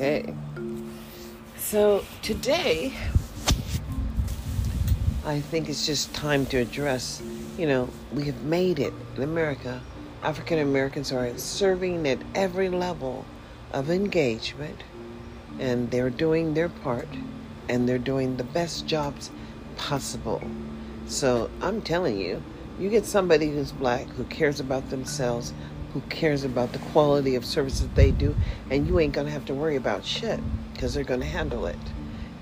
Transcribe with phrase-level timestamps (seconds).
[0.00, 0.34] Okay.
[1.58, 2.94] So today,
[5.26, 7.20] I think it's just time to address,
[7.58, 9.82] you know, we have made it in America.
[10.22, 13.26] African Americans are serving at every level
[13.74, 14.82] of engagement,
[15.58, 17.08] and they're doing their part,
[17.68, 19.30] and they're doing the best jobs
[19.76, 20.40] possible.
[21.08, 22.42] So I'm telling you,
[22.80, 25.52] you get somebody who's black, who cares about themselves,
[25.92, 28.34] who cares about the quality of services they do,
[28.70, 30.40] and you ain't gonna have to worry about shit
[30.72, 31.76] because they're gonna handle it.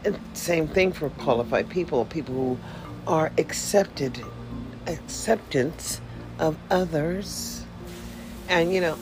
[0.04, 2.58] And same thing for qualified people, people who
[3.08, 4.22] are accepted,
[4.86, 6.00] acceptance
[6.38, 7.64] of others.
[8.48, 8.96] And you know,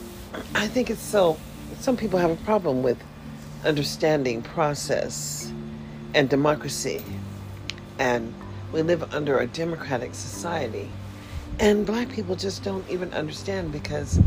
[0.55, 1.37] I think it's so.
[1.79, 2.97] Some people have a problem with
[3.63, 5.53] understanding process
[6.15, 7.03] and democracy,
[7.99, 8.33] and
[8.73, 10.89] we live under a democratic society
[11.59, 14.19] and black people just don't even understand because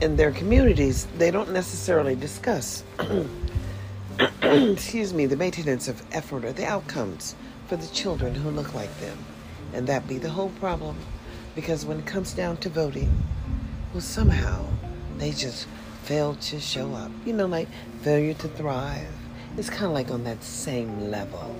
[0.00, 2.82] in their communities, they don't necessarily discuss,
[4.42, 7.34] excuse me, the maintenance of effort or the outcomes
[7.68, 9.16] for the children who look like them.
[9.72, 10.96] And that be the whole problem.
[11.54, 13.22] Because when it comes down to voting,
[13.92, 14.64] well, somehow
[15.18, 15.68] they just
[16.02, 17.10] fail to show up.
[17.24, 17.68] You know, like
[18.02, 19.06] failure to thrive.
[19.56, 21.54] It's kind of like on that same level.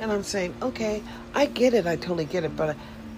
[0.00, 1.02] And I'm saying, okay,
[1.34, 1.86] I get it.
[1.86, 2.56] I totally get it.
[2.56, 2.76] But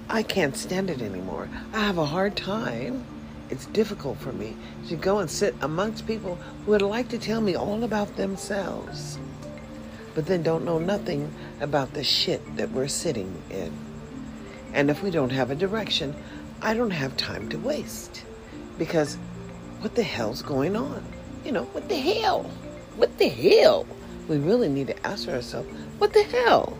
[0.08, 1.48] I can't stand it anymore.
[1.72, 3.04] I have a hard time.
[3.50, 4.56] It's difficult for me
[4.88, 9.18] to go and sit amongst people who would like to tell me all about themselves,
[10.14, 13.72] but then don't know nothing about the shit that we're sitting in.
[14.72, 16.14] And if we don't have a direction,
[16.60, 18.24] I don't have time to waste.
[18.78, 19.16] Because
[19.80, 21.04] what the hell's going on?
[21.44, 22.44] You know, what the hell?
[22.96, 23.86] What the hell?
[24.28, 25.68] We really need to ask ourselves,
[25.98, 26.76] what the hell?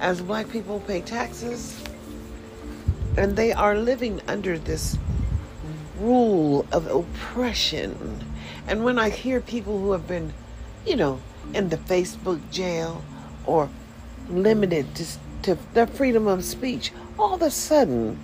[0.00, 1.77] As black people pay taxes,
[3.16, 4.98] and they are living under this
[5.98, 8.24] rule of oppression.
[8.66, 10.32] And when I hear people who have been,
[10.86, 11.20] you know,
[11.54, 13.02] in the Facebook jail
[13.46, 13.68] or
[14.28, 15.06] limited to,
[15.42, 18.18] to their freedom of speech, all of a sudden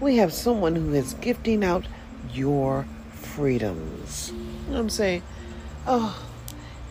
[0.00, 1.86] we have someone who is gifting out
[2.32, 4.32] your freedoms.
[4.72, 5.22] I'm saying,
[5.86, 6.24] oh,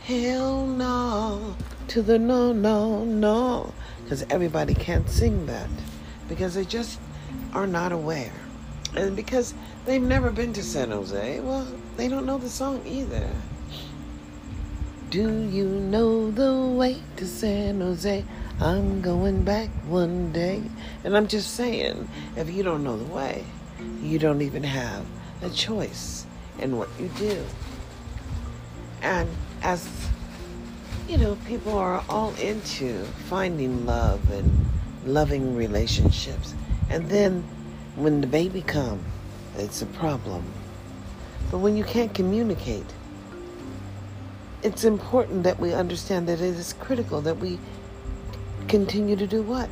[0.01, 1.55] hell no
[1.89, 3.73] to the no, no, no.
[4.03, 5.69] Because everybody can't sing that.
[6.27, 6.99] Because they just
[7.53, 8.33] are not aware.
[8.95, 9.53] And because
[9.85, 13.29] they've never been to San Jose, well, they don't know the song either.
[15.09, 18.25] Do you know the way to San Jose?
[18.59, 20.63] I'm going back one day.
[21.03, 23.45] And I'm just saying, if you don't know the way,
[24.01, 25.05] you don't even have
[25.41, 26.25] a choice
[26.59, 27.45] in what you do.
[29.01, 29.29] And
[29.61, 29.87] as
[31.07, 34.67] you know, people are all into finding love and
[35.05, 36.53] loving relationships.
[36.89, 37.43] And then
[37.95, 39.03] when the baby comes,
[39.57, 40.43] it's a problem.
[41.51, 42.85] But when you can't communicate,
[44.63, 47.59] it's important that we understand that it is critical that we
[48.67, 49.69] continue to do what?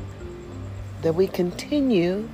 [1.01, 2.29] That we continue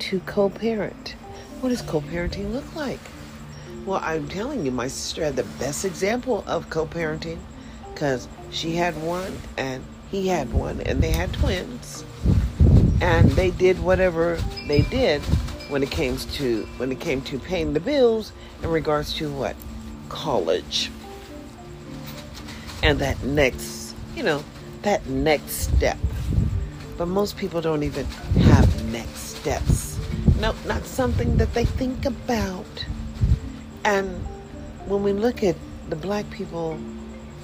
[0.00, 1.14] to co parent.
[1.60, 3.00] What does co parenting look like?
[3.86, 7.38] Well, I'm telling you, my sister had the best example of co parenting
[7.92, 12.04] because she had one and he had one, and they had twins
[13.04, 15.20] and they did whatever they did
[15.68, 18.32] when it came to when it came to paying the bills
[18.62, 19.54] in regards to what?
[20.08, 20.90] College.
[22.82, 24.42] And that next you know
[24.82, 25.98] that next step.
[26.96, 29.98] But most people don't even have next steps.
[30.40, 32.86] No not something that they think about.
[33.84, 34.08] And
[34.86, 35.56] when we look at
[35.90, 36.78] the black people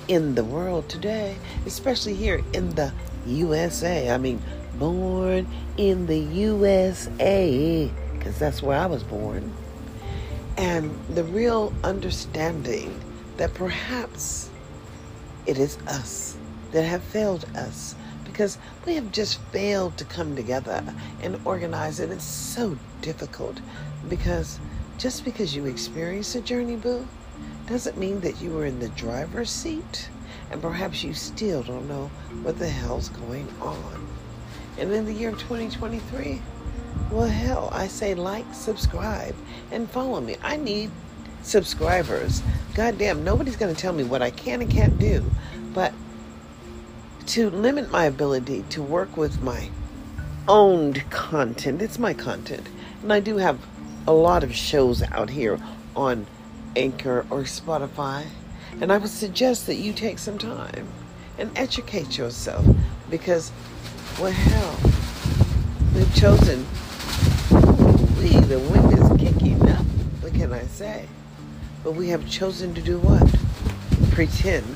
[0.08, 2.90] in the world today especially here in the
[3.26, 4.42] USA I mean
[4.80, 5.46] born
[5.76, 9.52] in the USA, because that's where I was born.
[10.56, 12.98] And the real understanding
[13.36, 14.50] that perhaps
[15.46, 16.36] it is us
[16.72, 20.82] that have failed us because we have just failed to come together
[21.22, 22.10] and organize it.
[22.10, 23.60] It's so difficult
[24.08, 24.58] because
[24.98, 27.06] just because you experience a journey, boo,
[27.66, 30.08] doesn't mean that you were in the driver's seat
[30.50, 32.10] and perhaps you still don't know
[32.42, 34.09] what the hell's going on.
[34.80, 36.40] And in the year of 2023,
[37.10, 39.36] well, hell, I say like, subscribe,
[39.70, 40.36] and follow me.
[40.42, 40.90] I need
[41.42, 42.42] subscribers.
[42.74, 45.30] Goddamn, nobody's going to tell me what I can and can't do.
[45.74, 45.92] But
[47.26, 49.68] to limit my ability to work with my
[50.48, 52.66] owned content, it's my content.
[53.02, 53.58] And I do have
[54.06, 55.58] a lot of shows out here
[55.94, 56.26] on
[56.74, 58.26] Anchor or Spotify.
[58.80, 60.88] And I would suggest that you take some time
[61.38, 62.64] and educate yourself
[63.10, 63.52] because
[64.18, 64.78] well, hell,
[65.94, 66.66] we've chosen.
[68.18, 69.84] We, the wind is kicking up.
[70.20, 71.06] What can I say.
[71.84, 73.26] But we have chosen to do what?
[74.12, 74.66] Pretend.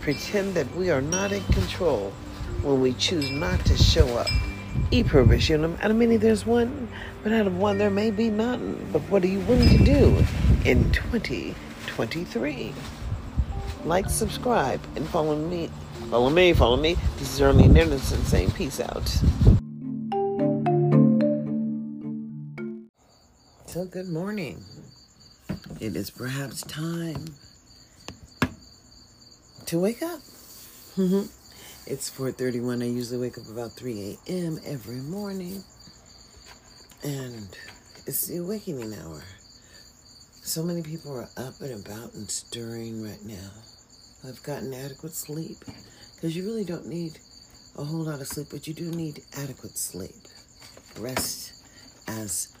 [0.00, 2.12] Pretend that we are not in control
[2.62, 4.28] when we choose not to show up.
[4.90, 6.88] E pluribus, out of many there's one,
[7.22, 8.88] but out of one there may be none.
[8.92, 10.24] But what are you willing to do
[10.64, 12.72] in 2023?
[13.84, 15.70] Like, subscribe, and follow me.
[16.12, 16.98] Follow me, follow me.
[17.16, 19.08] This is Erlene Anderson saying peace out.
[23.64, 24.62] So, good morning.
[25.80, 27.28] It is perhaps time
[29.64, 30.20] to wake up.
[30.98, 31.22] Mm-hmm.
[31.86, 32.82] it's 4:31.
[32.82, 34.60] I usually wake up about 3 a.m.
[34.66, 35.64] every morning,
[37.02, 37.48] and
[38.06, 39.22] it's the awakening hour.
[40.42, 43.50] So many people are up and about and stirring right now.
[44.28, 45.56] I've gotten adequate sleep
[46.22, 47.18] because you really don't need
[47.76, 50.14] a whole lot of sleep, but you do need adequate sleep.
[50.96, 51.52] Rest
[52.06, 52.56] as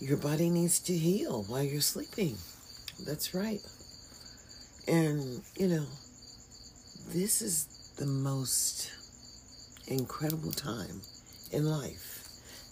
[0.00, 2.36] your body needs to heal while you're sleeping.
[3.06, 3.60] That's right.
[4.88, 5.86] And, you know,
[7.10, 8.90] this is the most
[9.86, 11.00] incredible time
[11.52, 12.26] in life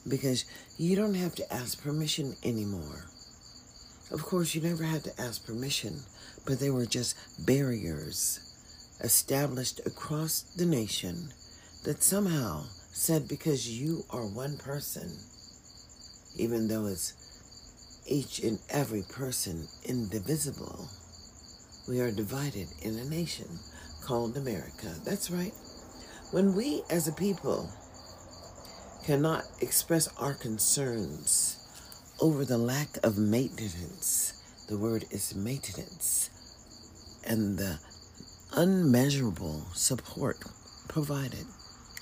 [0.08, 0.46] because
[0.78, 3.04] you don't have to ask permission anymore.
[4.10, 6.00] Of course, you never had to ask permission,
[6.44, 7.16] but they were just
[7.46, 8.40] barriers
[9.00, 11.28] established across the nation
[11.84, 15.10] that somehow said because you are one person,
[16.36, 17.12] even though it's
[18.06, 20.88] each and every person indivisible,
[21.88, 23.46] we are divided in a nation
[24.02, 24.94] called America.
[25.04, 25.52] That's right.
[26.32, 27.70] When we as a people
[29.04, 31.56] cannot express our concerns
[32.20, 36.30] over the lack of maintenance, the word is maintenance,
[37.24, 37.78] and the
[38.52, 40.38] unmeasurable support
[40.88, 41.46] provided.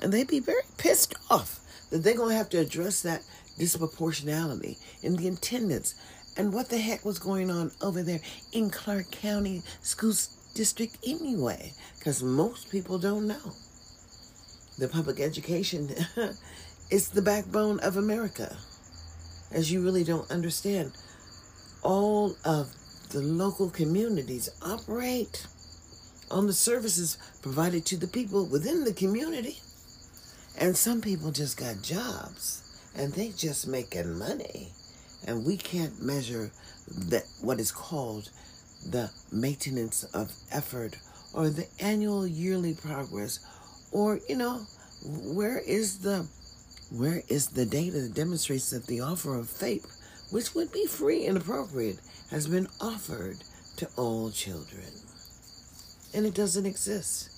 [0.03, 1.61] And they'd be very pissed off
[1.91, 3.23] that they're going to have to address that
[3.59, 5.95] disproportionality in the attendance
[6.37, 8.21] and what the heck was going on over there
[8.53, 10.13] in Clark County School
[10.55, 13.53] District anyway, because most people don't know.
[14.79, 15.91] The public education
[16.91, 18.57] is the backbone of America,
[19.53, 20.93] as you really don't understand.
[21.83, 22.73] All of
[23.11, 25.47] the local communities operate
[26.31, 29.61] on the services provided to the people within the community.
[30.59, 32.63] And some people just got jobs
[32.97, 34.73] and they just making money.
[35.27, 36.53] And we can't measure
[36.89, 38.31] that what is called
[38.87, 40.97] the maintenance of effort
[41.33, 43.41] or the annual yearly progress
[43.91, 44.67] or you know
[45.05, 46.27] where is the
[46.91, 49.85] where is the data that demonstrates that the offer of FAPE
[50.31, 51.99] which would be free and appropriate
[52.31, 53.39] has been offered
[53.77, 55.04] to all children
[56.15, 57.31] and it doesn't exist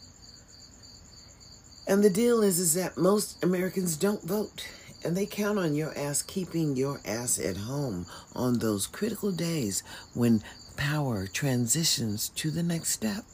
[1.88, 4.68] and the deal is is that most Americans don't vote
[5.04, 9.84] and they count on your ass keeping your ass at home on those critical days
[10.14, 10.42] when
[10.76, 13.24] power transitions to the next step.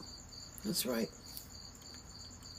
[0.65, 1.09] That's right.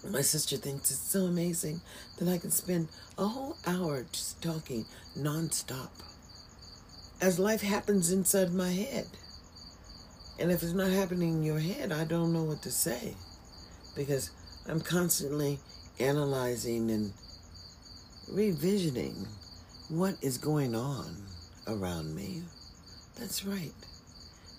[0.09, 1.81] My sister thinks it's so amazing
[2.17, 4.85] that I can spend a whole hour just talking
[5.17, 5.89] nonstop
[7.21, 9.07] as life happens inside my head.
[10.39, 13.15] And if it's not happening in your head, I don't know what to say
[13.95, 14.31] because
[14.67, 15.59] I'm constantly
[15.99, 17.13] analyzing and
[18.31, 19.27] revisioning
[19.89, 21.23] what is going on
[21.67, 22.43] around me.
[23.19, 23.73] That's right.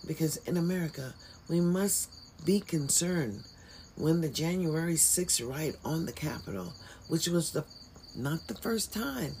[0.07, 1.13] Because in America,
[1.49, 2.09] we must
[2.45, 3.43] be concerned
[3.97, 6.73] when the January 6th riot on the Capitol,
[7.07, 7.65] which was the
[8.15, 9.33] not the first time.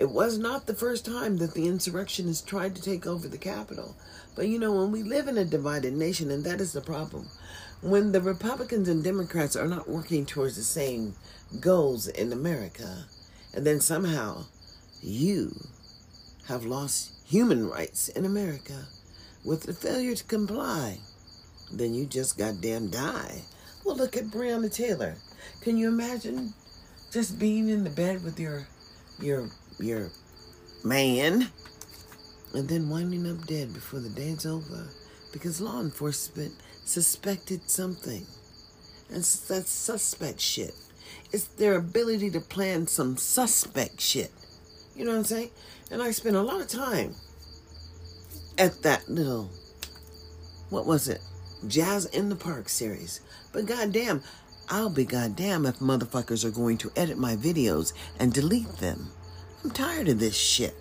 [0.00, 3.94] It was not the first time that the insurrectionists tried to take over the Capitol.
[4.34, 7.28] But you know, when we live in a divided nation, and that is the problem,
[7.82, 11.16] when the Republicans and Democrats are not working towards the same
[11.60, 13.04] goals in America,
[13.52, 14.46] and then somehow
[15.02, 15.54] you
[16.48, 18.86] have lost human rights in America
[19.44, 20.96] with the failure to comply,
[21.70, 23.42] then you just goddamn die.
[23.84, 25.16] Well, look at Breonna Taylor.
[25.60, 26.54] Can you imagine
[27.12, 28.66] just being in the bed with your
[29.20, 29.50] your
[29.82, 30.10] your
[30.84, 31.48] man
[32.54, 34.88] and then winding up dead before the day's over
[35.32, 36.52] because law enforcement
[36.84, 38.26] suspected something.
[39.08, 40.74] And that's suspect shit.
[41.32, 44.30] It's their ability to plan some suspect shit.
[44.96, 45.50] You know what I'm saying?
[45.90, 47.14] And I spent a lot of time
[48.58, 49.50] at that little,
[50.70, 51.20] what was it?
[51.66, 53.20] Jazz in the Park series.
[53.52, 54.22] But goddamn,
[54.68, 59.10] I'll be goddamn if motherfuckers are going to edit my videos and delete them.
[59.62, 60.74] I'm tired of this shit.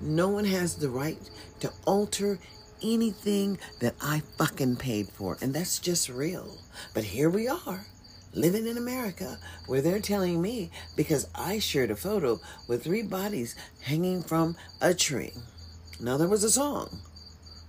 [0.00, 1.18] No one has the right
[1.60, 2.38] to alter
[2.82, 5.36] anything that I fucking paid for.
[5.40, 6.58] And that's just real.
[6.94, 7.86] But here we are,
[8.32, 13.54] living in America, where they're telling me because I shared a photo with three bodies
[13.82, 15.32] hanging from a tree.
[16.00, 17.00] Now, there was a song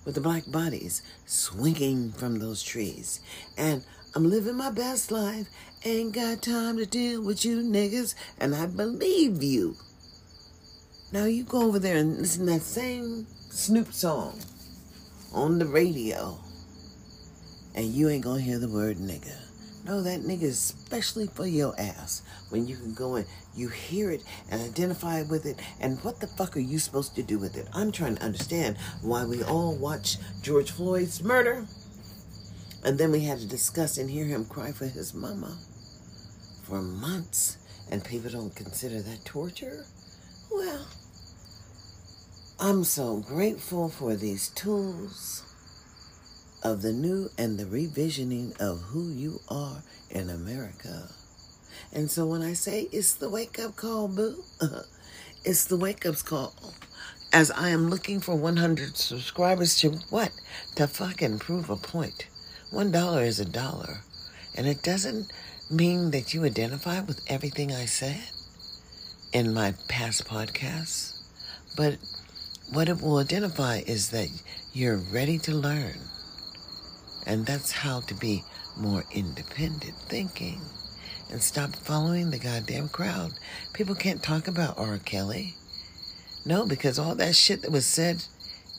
[0.05, 3.19] with the black bodies swinging from those trees.
[3.57, 3.83] And
[4.15, 5.47] I'm living my best life.
[5.85, 8.15] Ain't got time to deal with you niggas.
[8.39, 9.75] And I believe you.
[11.11, 14.39] Now you go over there and listen to that same Snoop song
[15.33, 16.39] on the radio.
[17.75, 19.35] And you ain't gonna hear the word nigga.
[19.85, 22.23] No, that nigga is especially for your ass.
[22.49, 25.59] When you can go and you hear it and identify with it.
[25.79, 27.67] And what the fuck are you supposed to do with it?
[27.73, 31.67] I'm trying to understand why we all watch George Floyd's murder.
[32.87, 35.57] And then we had to discuss and hear him cry for his mama
[36.63, 37.57] for months.
[37.91, 39.83] And people don't consider that torture?
[40.49, 40.87] Well,
[42.57, 45.43] I'm so grateful for these tools
[46.63, 51.09] of the new and the revisioning of who you are in America.
[51.91, 54.45] And so when I say it's the wake up call, boo,
[55.43, 56.55] it's the wake up call.
[57.33, 60.31] As I am looking for 100 subscribers to what?
[60.75, 62.27] To fucking prove a point.
[62.71, 64.01] One dollar is a dollar.
[64.55, 65.31] And it doesn't
[65.69, 68.21] mean that you identify with everything I said
[69.33, 71.21] in my past podcasts.
[71.75, 71.97] But
[72.71, 74.29] what it will identify is that
[74.73, 75.99] you're ready to learn
[77.27, 78.43] and that's how to be
[78.77, 80.61] more independent thinking
[81.29, 83.33] and stop following the goddamn crowd.
[83.73, 84.97] People can't talk about R.
[84.99, 85.55] Kelly.
[86.45, 88.23] No, because all that shit that was said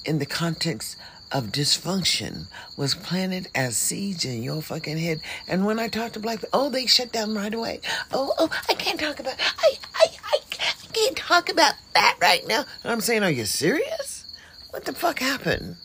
[0.07, 0.97] in the context
[1.31, 5.21] of dysfunction was planted as seeds in your fucking head.
[5.47, 7.81] And when I talk to black people, oh, they shut down right away.
[8.13, 12.47] Oh, oh, I can't talk about, I, I, I, I can't talk about that right
[12.47, 12.65] now.
[12.83, 14.25] And I'm saying, are you serious?
[14.71, 15.77] What the fuck happened?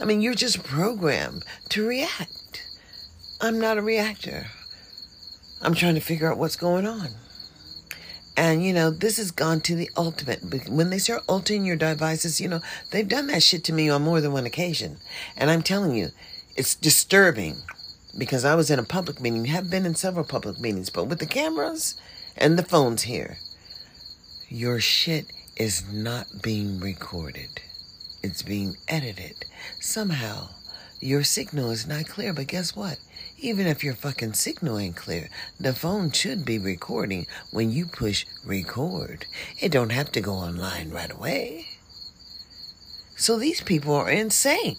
[0.00, 2.62] I mean, you're just programmed to react.
[3.40, 4.46] I'm not a reactor.
[5.60, 7.08] I'm trying to figure out what's going on.
[8.38, 10.68] And, you know, this has gone to the ultimate.
[10.68, 12.60] When they start altering your devices, you know,
[12.92, 14.98] they've done that shit to me on more than one occasion.
[15.36, 16.10] And I'm telling you,
[16.56, 17.56] it's disturbing
[18.16, 21.18] because I was in a public meeting, have been in several public meetings, but with
[21.18, 22.00] the cameras
[22.36, 23.38] and the phones here,
[24.48, 25.26] your shit
[25.56, 27.60] is not being recorded
[28.22, 29.44] it's being edited.
[29.80, 30.48] Somehow,
[31.00, 32.98] your signal is not clear, but guess what?
[33.40, 35.30] Even if your fucking signal ain't clear,
[35.60, 39.26] the phone should be recording when you push record.
[39.60, 41.68] It don't have to go online right away.
[43.14, 44.76] So these people are insane.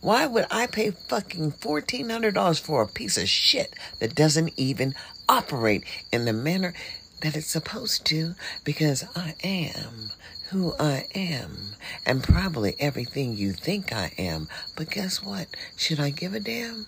[0.00, 4.94] Why would I pay fucking $1,400 for a piece of shit that doesn't even
[5.28, 6.72] operate in the manner
[7.20, 8.36] that it's supposed to?
[8.64, 10.12] Because I am
[10.50, 11.74] who I am
[12.06, 14.48] and probably everything you think I am.
[14.76, 15.48] But guess what?
[15.76, 16.86] Should I give a damn?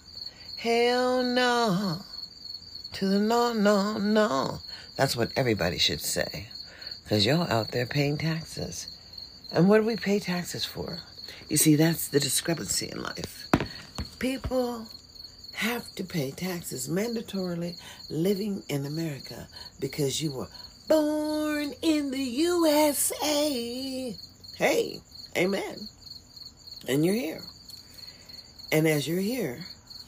[0.60, 2.00] Hell no.
[2.92, 4.58] To the no, no, no.
[4.94, 6.48] That's what everybody should say.
[7.02, 8.86] Because y'all out there paying taxes.
[9.50, 10.98] And what do we pay taxes for?
[11.48, 13.48] You see, that's the discrepancy in life.
[14.18, 14.84] People
[15.54, 19.48] have to pay taxes mandatorily living in America
[19.80, 20.48] because you were
[20.88, 24.14] born in the USA.
[24.58, 25.00] Hey,
[25.38, 25.88] amen.
[26.86, 27.40] And you're here.
[28.70, 29.60] And as you're here,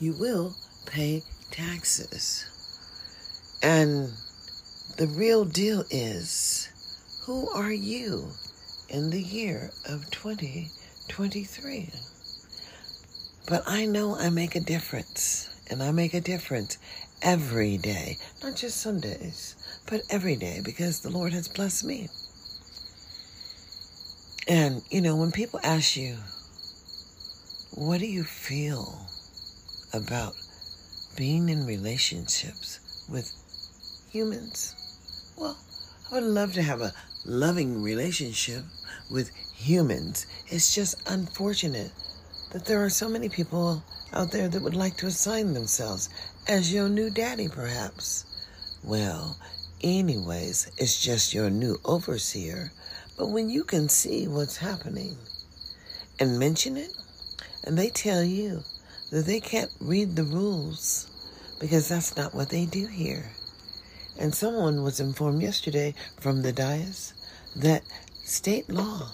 [0.03, 2.45] you will pay taxes.
[3.63, 4.11] And
[4.97, 6.69] the real deal is
[7.25, 8.29] who are you
[8.89, 11.91] in the year of 2023?
[13.49, 16.79] But I know I make a difference, and I make a difference
[17.23, 19.55] every day, not just Sundays
[19.89, 22.09] but every day because the Lord has blessed me.
[24.49, 26.17] And, you know, when people ask you,
[27.75, 29.12] what do you feel
[29.93, 30.35] about
[31.17, 33.33] being in relationships with
[34.11, 34.75] humans?
[35.37, 35.57] Well,
[36.11, 36.93] I would love to have a
[37.25, 38.65] loving relationship
[39.11, 40.27] with humans.
[40.49, 41.93] It's just unfortunate
[42.53, 43.83] that there are so many people
[44.13, 46.09] out there that would like to assign themselves
[46.49, 48.25] as your new daddy, perhaps.
[48.85, 49.39] Well,
[49.83, 52.73] anyways, it's just your new overseer.
[53.17, 55.17] But when you can see what's happening
[56.19, 56.93] and mention it,
[57.65, 58.63] and they tell you
[59.13, 61.07] that they can't read the rules
[61.61, 63.31] because that's not what they do here.
[64.19, 67.13] And someone was informed yesterday from the dais
[67.55, 67.83] that
[68.25, 69.11] state law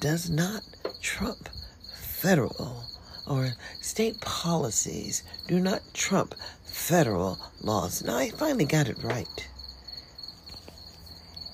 [0.00, 0.62] does not
[1.00, 1.48] trump
[1.94, 2.84] federal
[3.28, 8.02] or state policies do not trump federal laws.
[8.04, 9.48] Now I finally got it right.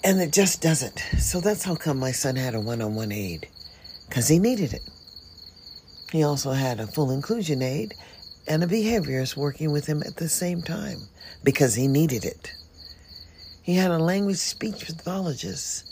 [0.03, 0.99] And it just doesn't.
[1.19, 3.49] So that's how come my son had a one on one aide,
[4.09, 4.83] because he needed it.
[6.14, 7.92] He also had a full inclusion aide
[8.47, 11.09] and a behaviorist working with him at the same time
[11.42, 12.52] because he needed it.
[13.64, 15.85] He had a language speech pathologist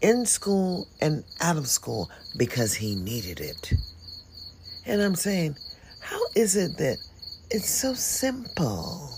[0.00, 3.72] in school and out of school because he needed it.
[4.84, 5.54] And I'm saying,
[6.00, 6.96] how is it that
[7.48, 9.08] it's so simple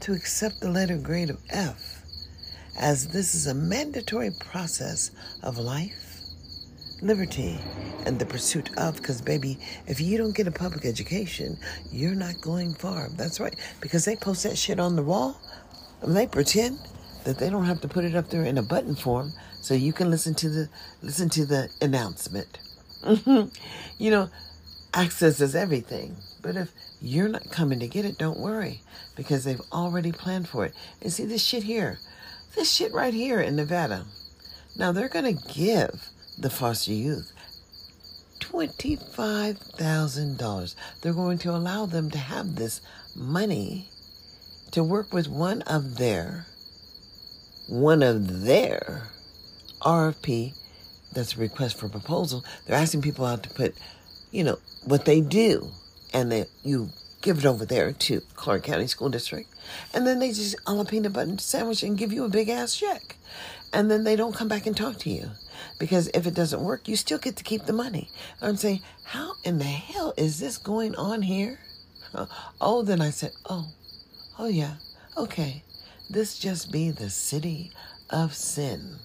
[0.00, 2.02] to accept the letter grade of F,
[2.78, 6.05] as this is a mandatory process of life,
[7.02, 7.58] liberty,
[8.04, 8.96] and the pursuit of?
[8.96, 11.58] Because, baby, if you don't get a public education,
[11.90, 13.08] you're not going far.
[13.16, 15.40] That's right, because they post that shit on the wall
[16.02, 16.78] and they pretend
[17.24, 19.92] that they don't have to put it up there in a button form so you
[19.92, 20.68] can listen to the
[21.02, 22.58] listen to the announcement.
[23.98, 24.30] you know,
[24.94, 26.16] access is everything.
[26.40, 28.80] But if you're not coming to get it, don't worry
[29.16, 30.74] because they've already planned for it.
[31.02, 31.98] And see this shit here,
[32.54, 34.04] this shit right here in Nevada.
[34.76, 37.32] Now they're going to give the foster youth
[38.40, 40.74] $25,000.
[41.00, 42.80] They're going to allow them to have this
[43.14, 43.88] money
[44.70, 46.46] to work with one of their
[47.68, 49.08] one of their
[49.80, 50.54] RFP
[51.12, 52.44] that's a request for proposal.
[52.64, 53.74] They're asking people out to put
[54.36, 55.70] you know, what they do.
[56.12, 56.90] And then you
[57.22, 59.48] give it over there to Clark County School District.
[59.94, 63.16] And then they just jalapeno button sandwich and give you a big ass check.
[63.72, 65.30] And then they don't come back and talk to you.
[65.78, 68.10] Because if it doesn't work, you still get to keep the money.
[68.40, 71.58] I'm saying, how in the hell is this going on here?
[72.14, 72.26] Uh,
[72.60, 73.68] oh, then I said, oh,
[74.38, 74.76] oh yeah,
[75.16, 75.62] okay.
[76.08, 77.72] This just be the city
[78.10, 78.98] of sin.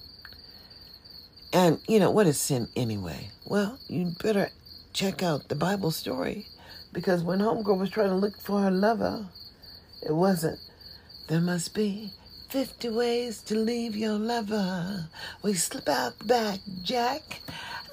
[1.52, 3.30] And, you know, what is sin anyway?
[3.44, 4.48] Well, you better
[4.92, 6.46] check out the Bible story
[6.92, 9.28] because when Homegirl was trying to look for her lover,
[10.02, 10.58] it wasn't.
[11.28, 12.12] There must be
[12.52, 15.08] 50 ways to leave your lover.
[15.40, 17.40] We slip out the back, Jack.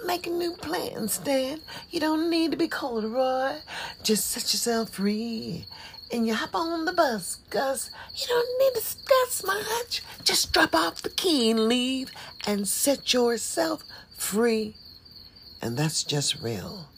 [0.06, 1.62] Make a new plan, Stan.
[1.90, 3.56] You don't need to be coy Roy.
[4.04, 5.66] Just set yourself free.
[6.12, 7.90] And you hop on the bus, Gus.
[8.14, 10.04] You don't need to discuss much.
[10.26, 12.12] Just drop off the key and leave
[12.46, 13.86] and set yourself
[14.18, 14.76] free.
[15.62, 16.90] And that's just real.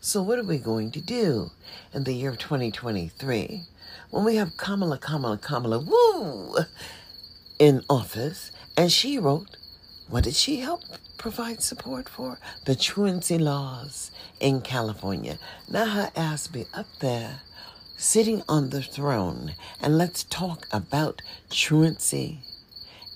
[0.00, 1.50] So, what are we going to do
[1.92, 3.64] in the year of 2023
[4.10, 6.54] when we have Kamala, Kamala, Kamala, woo,
[7.60, 8.50] in office?
[8.76, 9.56] And she wrote,
[10.08, 10.82] what did she help
[11.18, 12.40] provide support for?
[12.64, 15.38] The truancy laws in California.
[15.68, 17.42] Now her ass be up there
[17.96, 22.40] sitting on the throne and let's talk about truancy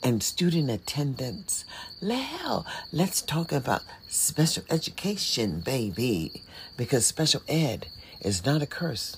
[0.02, 1.64] and student attendance.
[2.07, 6.42] Hell, let's talk about special education, baby,
[6.76, 7.87] because special ed
[8.20, 9.16] is not a curse,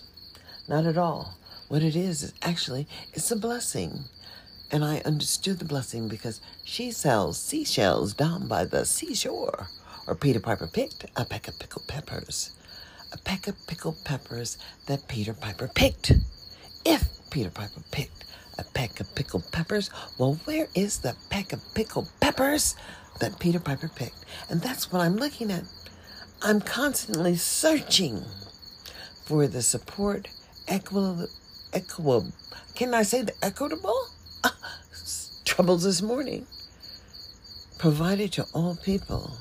[0.69, 1.37] not at all.
[1.69, 4.05] What it is is actually it's a blessing.
[4.71, 9.69] And I understood the blessing because she sells seashells down by the seashore.
[10.07, 12.51] Or Peter Piper picked a peck of pickled peppers.
[13.13, 16.13] A peck of pickled peppers that Peter Piper picked.
[16.85, 18.25] If Peter Piper picked
[18.59, 19.91] a peck of pickled peppers.
[20.19, 22.75] Well, where is the peck of pickled peppers
[23.21, 24.25] that Peter Piper picked?
[24.49, 25.65] And that's what I'm looking at.
[26.43, 28.25] I'm constantly searching
[29.25, 30.29] for the support,
[30.69, 31.29] equitable,
[31.73, 32.33] equitable
[32.77, 33.99] can I say the equitable?
[35.45, 36.47] troubles this morning.
[37.79, 39.39] Provided to all people.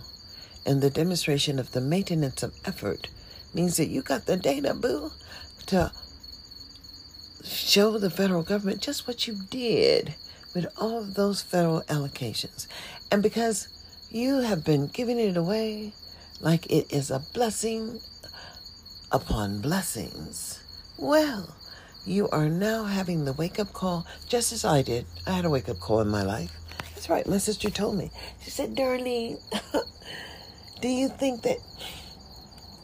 [0.66, 3.08] And the demonstration of the maintenance of effort
[3.54, 5.12] means that you got the data, boo,
[5.68, 5.92] to
[7.44, 10.16] show the federal government just what you did
[10.54, 12.68] with all of those federal allocations.
[13.12, 13.68] And because
[14.10, 15.94] you have been giving it away
[16.42, 18.00] like it is a blessing
[19.12, 20.60] upon blessings,
[20.98, 21.56] well,
[22.06, 25.06] you are now having the wake up call just as I did.
[25.26, 26.52] I had a wake up call in my life.
[26.94, 28.12] That's right, my sister told me.
[28.42, 29.40] She said, Darlene,
[30.82, 31.58] do you think that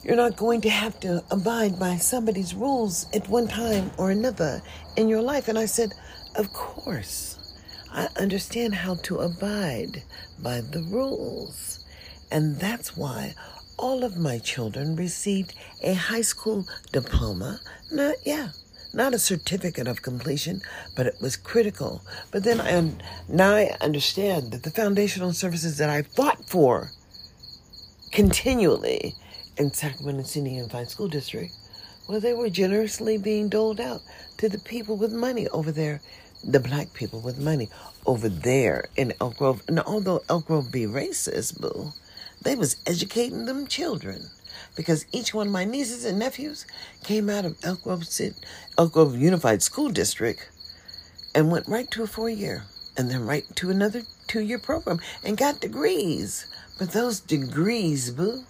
[0.03, 4.61] you're not going to have to abide by somebody's rules at one time or another
[4.97, 5.47] in your life.
[5.47, 5.93] And I said,
[6.35, 7.37] Of course.
[7.93, 10.03] I understand how to abide
[10.41, 11.85] by the rules.
[12.31, 13.35] And that's why
[13.77, 15.53] all of my children received
[15.83, 17.59] a high school diploma.
[17.91, 18.49] Not, yeah,
[18.93, 20.61] not a certificate of completion,
[20.95, 22.01] but it was critical.
[22.31, 22.91] But then I,
[23.29, 26.91] now I understand that the foundational services that I fought for
[28.11, 29.15] continually
[29.57, 31.53] in Sacramento City Unified School District,
[32.07, 34.01] well, they were generously being doled out
[34.37, 36.01] to the people with money over there,
[36.43, 37.69] the black people with money
[38.05, 39.61] over there in Elk Grove.
[39.67, 41.93] And although Elk Grove be racist, boo,
[42.41, 44.29] they was educating them children
[44.75, 46.65] because each one of my nieces and nephews
[47.03, 48.05] came out of Elk Grove,
[48.77, 50.49] Elk Grove Unified School District
[51.33, 52.63] and went right to a four year
[52.97, 56.45] and then right to another two year program and got degrees.
[56.77, 58.43] But those degrees, boo,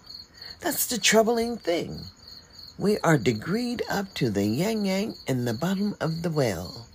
[0.61, 1.99] that's the troubling thing.
[2.77, 6.87] We are degreed up to the yang yang in the bottom of the well.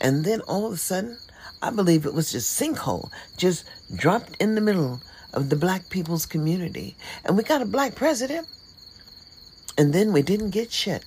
[0.00, 1.18] And then all of a sudden,
[1.62, 5.00] I believe it was just sinkhole, just dropped in the middle
[5.32, 6.96] of the black people's community.
[7.24, 8.46] And we got a black president.
[9.78, 11.04] And then we didn't get shit.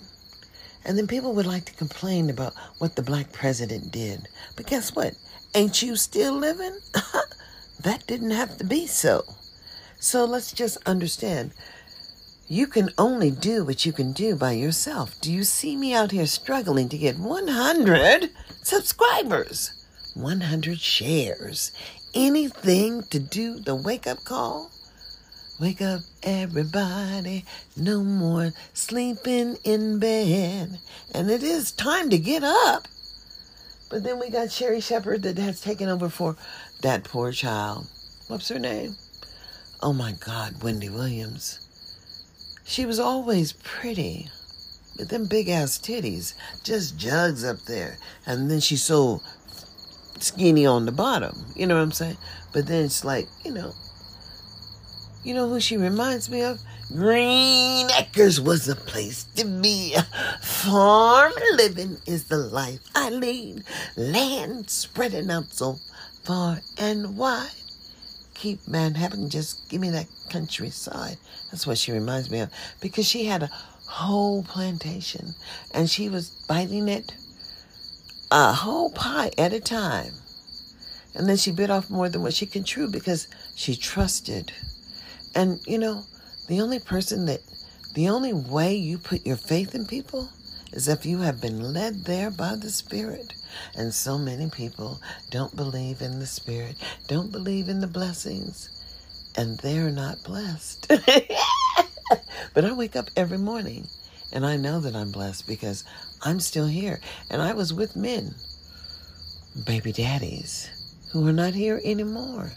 [0.86, 4.28] And then people would like to complain about what the black president did.
[4.56, 5.16] But guess what?
[5.56, 6.78] Ain't you still living?
[7.84, 9.24] that didn't have to be so.
[10.00, 11.52] So let's just understand
[12.48, 15.20] you can only do what you can do by yourself.
[15.22, 18.32] Do you see me out here struggling to get 100
[18.64, 21.72] subscribers, 100 shares,
[22.16, 24.72] anything to do the wake up call?
[25.60, 27.44] Wake up, everybody.
[27.76, 30.80] No more sleeping in bed.
[31.14, 32.88] And it is time to get up.
[33.90, 36.38] But then we got Sherri Shepherd that has taken over for
[36.82, 37.88] that poor child.
[38.30, 38.96] What's her name?
[39.82, 41.60] Oh my God, Wendy Williams.
[42.64, 44.30] She was always pretty.
[44.98, 47.98] With them big ass titties, just jugs up there.
[48.26, 49.22] And then she's so
[50.20, 51.36] skinny on the bottom.
[51.54, 52.18] You know what I'm saying?
[52.54, 53.74] But then it's like, you know,
[55.24, 56.60] you know who she reminds me of?
[56.92, 59.96] Green Acres was the place to be.
[60.42, 63.64] Farm living is the life I lead.
[63.96, 65.80] Land spreading out so
[66.24, 67.52] far and wide
[68.40, 71.18] keep Manhattan, just give me that countryside.
[71.52, 72.50] That's what she reminds me of.
[72.80, 73.52] Because she had a
[73.86, 75.36] whole plantation
[75.74, 77.12] and she was biting it
[78.32, 80.14] a whole pie at a time.
[81.16, 84.54] And then she bit off more than what she can chew because she trusted.
[85.36, 86.04] And, you know,
[86.48, 87.42] the only person that,
[87.94, 90.30] the only way you put your faith in people
[90.72, 93.34] is if you have been led there by the Spirit.
[93.76, 95.00] And so many people
[95.32, 96.76] don't believe in the Spirit,
[97.08, 98.70] don't believe in the blessings,
[99.36, 100.88] and they're not blessed.
[102.54, 103.88] but I wake up every morning
[104.32, 105.84] and I know that I'm blessed because
[106.22, 107.00] I'm still here.
[107.30, 108.36] And I was with men,
[109.66, 110.70] baby daddies,
[111.12, 112.52] who are not here anymore.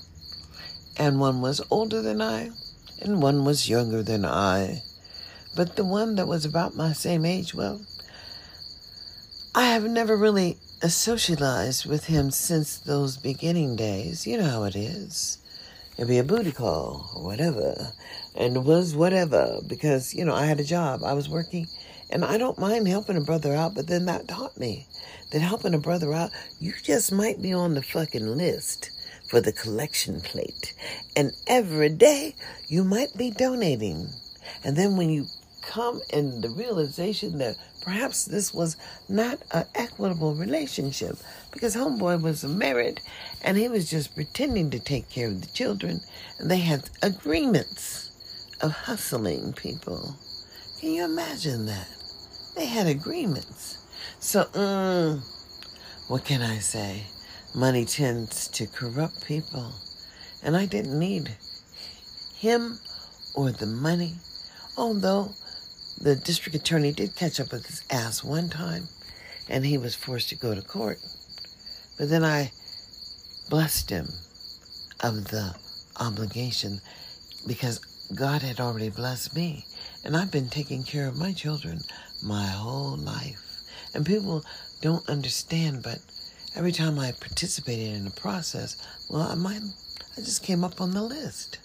[0.98, 2.50] And one was older than I,
[3.04, 4.82] and one was younger than I.
[5.54, 7.80] But the one that was about my same age, well,
[9.54, 14.26] I have never really socialized with him since those beginning days.
[14.26, 15.38] You know how it is.
[15.96, 17.92] It'd be a booty call or whatever.
[18.34, 21.04] And it was whatever because, you know, I had a job.
[21.04, 21.68] I was working
[22.08, 24.86] and I don't mind helping a brother out, but then that taught me
[25.30, 28.90] that helping a brother out, you just might be on the fucking list
[29.32, 30.74] for the collection plate.
[31.16, 32.34] And every day
[32.68, 34.10] you might be donating.
[34.62, 35.24] And then when you
[35.62, 38.76] come in the realization that perhaps this was
[39.08, 41.16] not an equitable relationship
[41.50, 43.00] because homeboy was married
[43.42, 46.02] and he was just pretending to take care of the children
[46.38, 48.10] and they had agreements
[48.60, 50.14] of hustling people
[50.80, 51.88] can you imagine that
[52.56, 53.78] they had agreements
[54.18, 55.20] so mm,
[56.08, 57.04] what can i say
[57.54, 59.72] money tends to corrupt people
[60.42, 61.36] and i didn't need
[62.34, 62.78] him
[63.34, 64.14] or the money
[64.76, 65.34] although
[66.02, 68.88] the district attorney did catch up with his ass one time,
[69.48, 70.98] and he was forced to go to court.
[71.96, 72.50] But then I
[73.48, 74.08] blessed him
[75.00, 75.54] of the
[76.00, 76.80] obligation
[77.46, 77.78] because
[78.14, 79.64] God had already blessed me.
[80.04, 81.82] And I've been taking care of my children
[82.20, 83.62] my whole life.
[83.94, 84.44] And people
[84.80, 85.98] don't understand, but
[86.56, 88.76] every time I participated in the process,
[89.08, 89.62] well, I might,
[90.16, 91.58] I just came up on the list.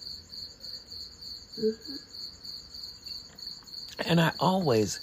[1.60, 1.94] Mm-hmm.
[4.10, 5.00] And I always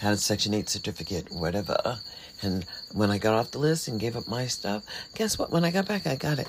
[0.00, 1.98] had a Section 8 certificate, whatever.
[2.42, 4.84] And when I got off the list and gave up my stuff,
[5.14, 5.50] guess what?
[5.50, 6.48] When I got back, I got it.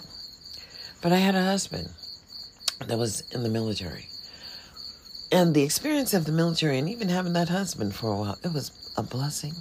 [1.02, 1.90] But I had a husband
[2.88, 4.08] that was in the military.
[5.32, 8.54] And the experience of the military and even having that husband for a while, it
[8.54, 9.54] was a blessing.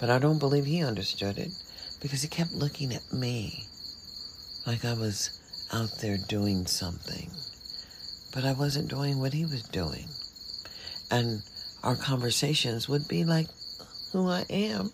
[0.00, 1.52] But I don't believe he understood it
[2.00, 3.66] because he kept looking at me
[4.66, 5.40] like I was
[5.72, 7.30] out there doing something.
[8.34, 10.08] But I wasn't doing what he was doing
[11.10, 11.42] and
[11.82, 13.46] our conversations would be like
[14.12, 14.92] who I am.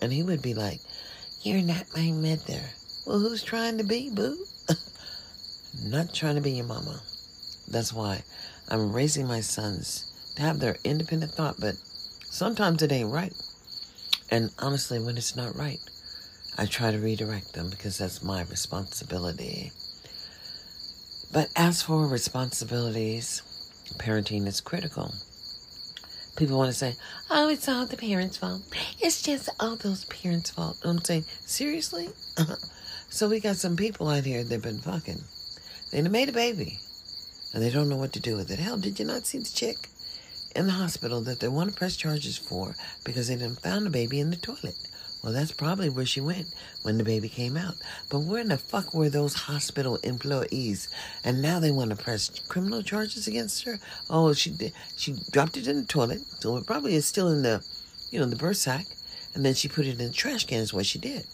[0.00, 0.80] And he would be like,
[1.42, 2.60] You're not my mother.
[3.06, 4.36] Well, who's trying to be, boo?
[5.84, 7.00] not trying to be your mama.
[7.68, 8.22] That's why
[8.68, 11.74] I'm raising my sons to have their independent thought, but
[12.30, 13.34] sometimes it ain't right.
[14.30, 15.80] And honestly, when it's not right,
[16.58, 19.72] I try to redirect them because that's my responsibility.
[21.32, 23.42] But as for responsibilities,
[23.96, 25.14] parenting is critical.
[26.36, 26.96] People want to say,
[27.30, 28.62] oh, it's all the parents' fault.
[29.00, 30.78] It's just all those parents' fault.
[30.84, 32.10] I'm saying, seriously?
[33.08, 35.22] so we got some people out here that have been fucking.
[35.90, 36.80] They made a baby
[37.52, 38.58] and they don't know what to do with it.
[38.58, 39.88] Hell, did you not see the chick
[40.56, 43.90] in the hospital that they want to press charges for because they didn't found a
[43.90, 44.76] baby in the toilet?
[45.22, 46.48] Well, that's probably where she went
[46.82, 47.76] when the baby came out.
[48.10, 50.88] But where in the fuck were those hospital employees?
[51.22, 53.78] And now they want to press criminal charges against her.
[54.10, 54.52] Oh, she.
[54.96, 57.64] She dropped it in the toilet, so it probably is still in the,
[58.10, 58.86] you know, the birth sac,
[59.34, 60.58] and then she put it in the trash can.
[60.58, 61.24] Is what she did.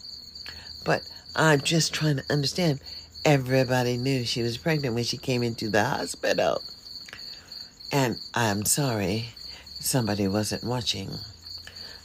[0.85, 1.01] But
[1.35, 2.81] I'm just trying to understand.
[3.25, 6.61] Everybody knew she was pregnant when she came into the hospital.
[7.91, 9.29] And I'm sorry
[9.79, 11.09] somebody wasn't watching.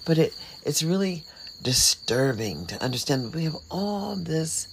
[0.07, 1.25] But it it's really
[1.63, 4.69] disturbing to understand we have all this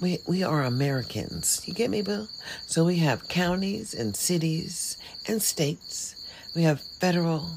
[0.00, 1.62] we we are Americans.
[1.66, 2.28] You get me, Bill?
[2.66, 6.14] So we have counties and cities and states.
[6.54, 7.48] We have federal,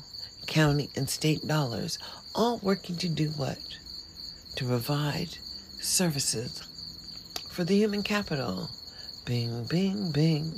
[0.47, 1.99] county, and state dollars
[2.33, 3.59] all working to do what?
[4.55, 5.37] To provide
[5.79, 6.63] services
[7.51, 8.69] for the human capital.
[9.25, 10.51] Bing, bing, bing,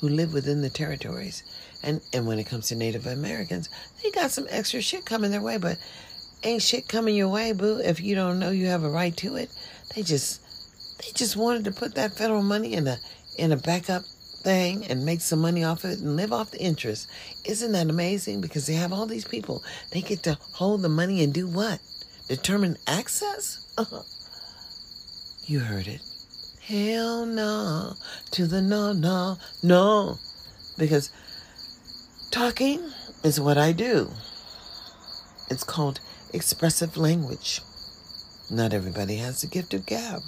[0.00, 1.42] who live within the territories.
[1.82, 3.68] And and when it comes to Native Americans,
[4.02, 5.76] they got some extra shit coming their way, but
[6.42, 9.36] ain't shit coming your way, boo, if you don't know you have a right to
[9.36, 9.50] it.
[9.94, 10.40] They just
[10.98, 12.98] they just wanted to put that federal money in a
[13.38, 14.02] in a backup
[14.42, 17.08] thing and make some money off it and live off the interest.
[17.44, 18.40] Isn't that amazing?
[18.40, 19.62] Because they have all these people.
[19.90, 21.80] They get to hold the money and do what?
[22.28, 23.62] Determine access?
[25.48, 26.00] You heard it.
[26.66, 27.92] Hell no.
[28.32, 30.18] To the no, no, no.
[30.76, 31.12] Because
[32.32, 32.80] talking
[33.22, 34.10] is what I do.
[35.48, 36.00] It's called
[36.32, 37.60] expressive language.
[38.50, 40.20] Not everybody has the gift of gab,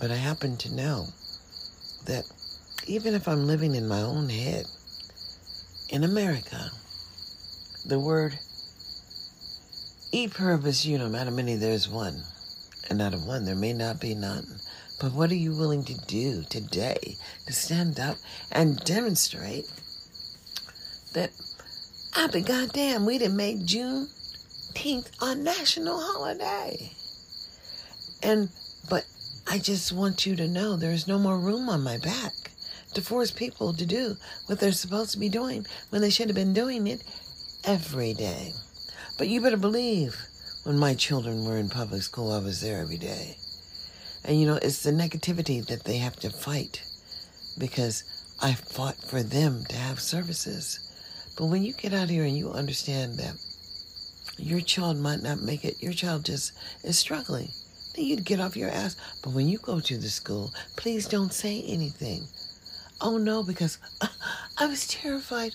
[0.00, 1.06] but I happen to know
[2.06, 2.24] that
[2.86, 4.66] even if I'm living in my own head,
[5.90, 6.70] in America,
[7.86, 8.38] the word
[10.12, 12.22] e pluribus unum, out of many there's one,
[12.90, 14.46] and out of one there may not be none.
[15.00, 18.16] But what are you willing to do today to stand up
[18.50, 19.70] and demonstrate
[21.12, 21.30] that
[22.14, 24.08] I'll be goddamn, we didn't make June
[24.74, 26.92] 15th a national holiday.
[28.22, 28.48] And,
[28.88, 29.04] but
[29.46, 32.32] I just want you to know there's no more room on my back
[32.94, 36.36] to force people to do what they're supposed to be doing when they should have
[36.36, 37.02] been doing it
[37.64, 38.52] every day.
[39.16, 40.16] But you better believe
[40.64, 43.36] when my children were in public school, I was there every day.
[44.24, 46.82] And you know, it's the negativity that they have to fight
[47.58, 48.04] because
[48.40, 50.80] I fought for them to have services.
[51.36, 53.36] But when you get out here and you understand that
[54.38, 55.82] your child might not make it.
[55.82, 56.52] Your child just
[56.84, 57.48] is struggling.
[57.94, 58.96] Then you'd get off your ass.
[59.22, 62.26] But when you go to the school, please don't say anything.
[63.00, 63.78] Oh no, because
[64.58, 65.54] I was terrified.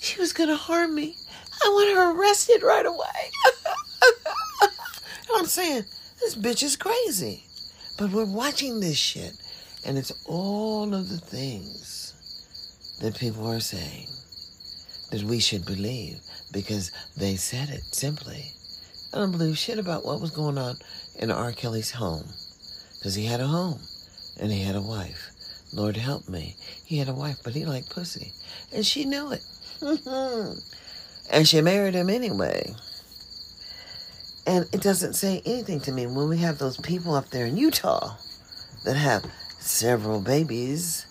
[0.00, 1.16] She was going to harm me.
[1.62, 3.30] I want her arrested right away.
[5.34, 5.84] I'm saying,
[6.20, 7.44] this bitch is crazy.
[7.98, 9.34] But we're watching this shit.
[9.84, 14.06] And it's all of the things that people are saying
[15.10, 16.20] that we should believe
[16.52, 18.52] because they said it simply.
[19.12, 20.76] I don't believe shit about what was going on
[21.18, 21.52] in R.
[21.52, 22.26] Kelly's home
[22.98, 23.80] because he had a home
[24.38, 25.30] and he had a wife.
[25.72, 26.56] Lord help me.
[26.84, 28.32] He had a wife, but he liked pussy.
[28.72, 29.44] And she knew it.
[31.30, 32.74] and she married him anyway.
[34.46, 37.56] And it doesn't say anything to me when we have those people up there in
[37.56, 38.16] Utah
[38.84, 39.24] that have
[39.58, 41.06] several babies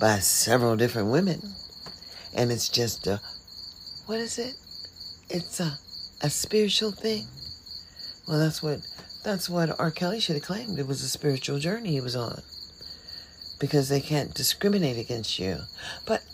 [0.00, 1.40] by several different women.
[2.34, 3.20] And it's just a,
[4.10, 4.56] what is it?
[5.30, 5.78] it's a,
[6.20, 7.28] a spiritual thing.
[8.26, 8.80] Well, that's what
[9.22, 9.92] that's what R.
[9.92, 10.80] Kelly should have claimed.
[10.80, 12.42] It was a spiritual journey he was on.
[13.60, 15.58] Because they can't discriminate against you.
[16.06, 16.24] But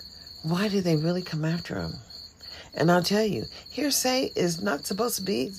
[0.43, 1.93] why do they really come after him?
[2.73, 5.53] And I'll tell you, hearsay is not supposed to be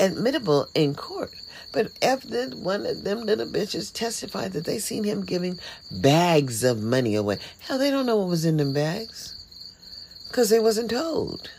[0.00, 1.30] admittable in court.
[1.72, 5.60] But after one of them little bitches testified that they seen him giving
[5.92, 7.38] bags of money away.
[7.60, 9.41] Hell, they don't know what was in them bags.
[10.32, 11.50] Because they wasn't told.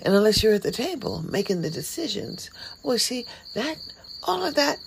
[0.00, 2.50] And unless you're at the table making the decisions,
[2.82, 3.76] well, see, that,
[4.22, 4.78] all of that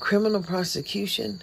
[0.00, 1.40] criminal prosecution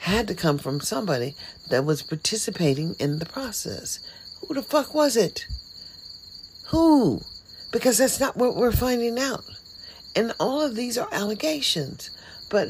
[0.00, 1.34] had to come from somebody
[1.70, 3.98] that was participating in the process.
[4.46, 5.46] Who the fuck was it?
[6.66, 7.22] Who?
[7.72, 9.46] Because that's not what we're finding out.
[10.14, 12.10] And all of these are allegations.
[12.50, 12.68] But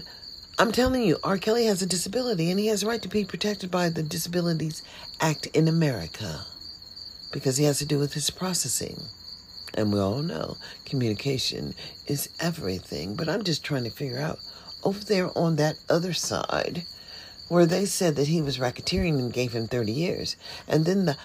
[0.57, 1.39] I'm telling you, R.
[1.39, 4.85] Kelly has a disability and he has a right to be protected by the Disabilities
[5.21, 6.47] Act in America
[7.35, 8.97] because he has to do with his processing.
[9.75, 11.75] And we all know communication
[12.07, 13.17] is everything.
[13.17, 14.39] But I'm just trying to figure out
[14.85, 16.85] over there on that other side
[17.49, 20.37] where they said that he was racketeering and gave him 30 years.
[20.69, 21.17] And then the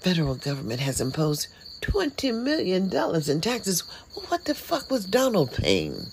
[0.00, 1.46] federal government has imposed
[1.82, 3.84] $20 million in taxes.
[4.14, 6.06] Well, what the fuck was Donald paying?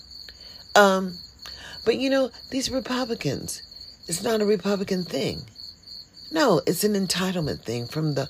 [0.76, 1.18] Um,
[1.84, 3.60] but you know, these Republicans,
[4.06, 5.42] it's not a Republican thing.
[6.30, 8.28] No, it's an entitlement thing from the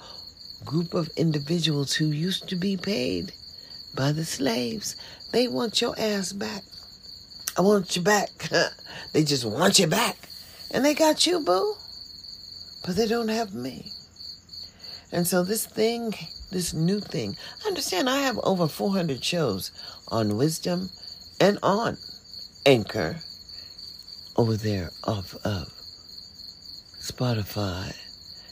[0.65, 3.33] group of individuals who used to be paid
[3.95, 4.97] by the slaves.
[5.33, 6.63] They want your ass back.
[7.57, 8.31] I want you back.
[9.13, 10.17] they just want you back.
[10.71, 11.75] And they got you, boo.
[12.85, 13.93] But they don't have me.
[15.13, 16.15] And so this thing,
[16.51, 19.71] this new thing, understand I have over 400 shows
[20.09, 20.89] on wisdom
[21.41, 21.99] and on
[22.65, 23.17] Anchor
[24.37, 25.69] over there off of
[26.99, 27.95] Spotify.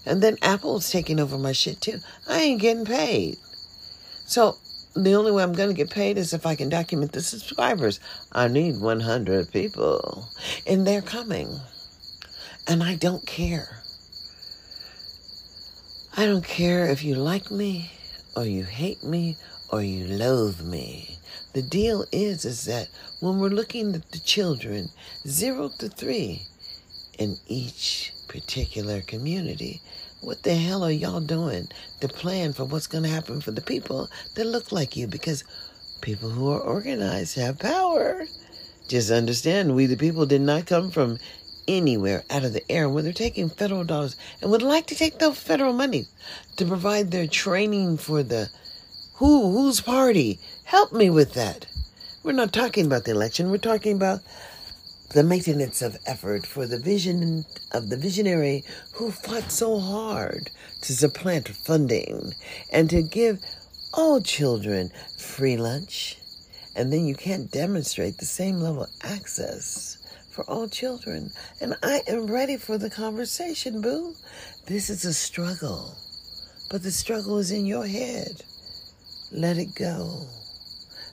[0.06, 2.00] And then Apple's taking over my shit too.
[2.28, 3.36] I ain't getting paid.
[4.26, 4.56] So
[4.94, 8.00] the only way I'm going to get paid is if I can document the subscribers.
[8.32, 10.28] I need 100 people.
[10.66, 11.60] And they're coming.
[12.66, 13.82] And I don't care.
[16.16, 17.90] I don't care if you like me
[18.36, 19.36] or you hate me
[19.70, 21.18] or you loathe me.
[21.52, 22.88] The deal is is that
[23.20, 24.88] when we're looking at the children
[25.26, 26.42] 0 to 3
[27.20, 29.82] in each particular community,
[30.22, 31.68] what the hell are y'all doing
[32.00, 35.06] to plan for what's going to happen for the people that look like you?
[35.06, 35.44] Because
[36.00, 38.24] people who are organized have power.
[38.88, 41.18] Just understand, we the people did not come from
[41.68, 45.18] anywhere out of the air where they're taking federal dollars and would like to take
[45.18, 46.06] the federal money
[46.56, 48.48] to provide their training for the
[49.16, 50.38] who whose party.
[50.64, 51.66] Help me with that.
[52.22, 53.50] We're not talking about the election.
[53.50, 54.20] We're talking about
[55.10, 60.50] the maintenance of effort for the vision of the visionary who fought so hard
[60.82, 62.32] to supplant funding
[62.72, 63.40] and to give
[63.92, 66.16] all children free lunch.
[66.76, 69.98] And then you can't demonstrate the same level of access
[70.30, 71.32] for all children.
[71.60, 74.14] And I am ready for the conversation, boo.
[74.66, 75.96] This is a struggle,
[76.70, 78.42] but the struggle is in your head.
[79.32, 80.26] Let it go.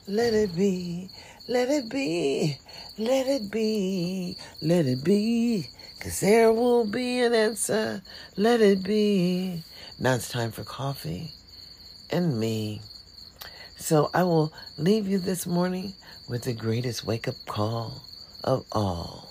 [0.08, 1.10] Let it be.
[1.48, 2.58] Let it be.
[3.00, 5.68] Let it be, let it be,
[6.00, 8.02] cause there will be an answer.
[8.36, 9.62] Let it be.
[10.00, 11.30] Now it's time for coffee
[12.10, 12.82] and me.
[13.76, 15.94] So I will leave you this morning
[16.28, 18.02] with the greatest wake up call
[18.44, 19.30] of all.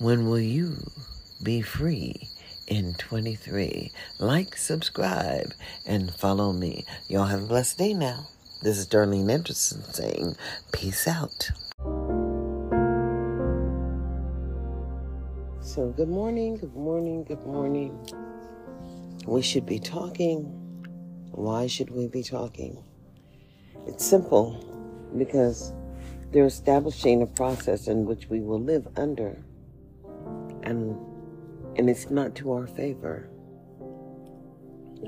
[0.00, 0.90] When will you
[1.44, 2.28] be free
[2.66, 3.92] in 23?
[4.18, 5.54] Like, subscribe,
[5.86, 6.86] and follow me.
[7.06, 8.26] Y'all have a blessed day now.
[8.62, 10.36] This is Darlene Anderson saying,
[10.70, 11.50] Peace out.
[15.60, 17.98] So, good morning, good morning, good morning.
[19.26, 20.44] We should be talking.
[21.32, 22.80] Why should we be talking?
[23.88, 25.72] It's simple because
[26.30, 29.42] they're establishing a process in which we will live under.
[30.62, 30.96] And
[31.74, 33.28] and it's not to our favor.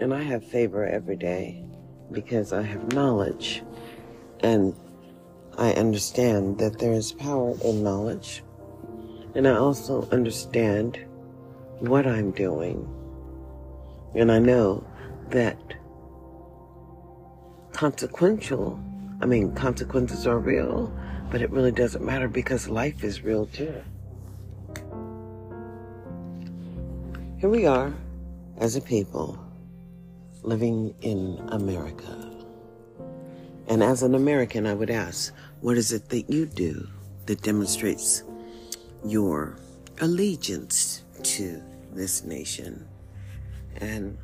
[0.00, 1.64] And I have favor every day
[2.14, 3.62] because I have knowledge
[4.40, 4.74] and
[5.58, 8.42] I understand that there is power in knowledge.
[9.34, 10.98] And I also understand
[11.80, 12.88] what I'm doing.
[14.14, 14.86] And I know
[15.30, 15.58] that
[17.72, 18.80] consequential,
[19.20, 20.96] I mean, consequences are real,
[21.30, 23.82] but it really doesn't matter because life is real too.
[27.38, 27.92] Here we are
[28.58, 29.43] as a people
[30.44, 32.30] living in America.
[33.66, 36.86] And as an American, I would ask, what is it that you do
[37.26, 38.22] that demonstrates
[39.04, 39.56] your
[40.00, 42.86] allegiance to this nation?
[43.78, 44.18] And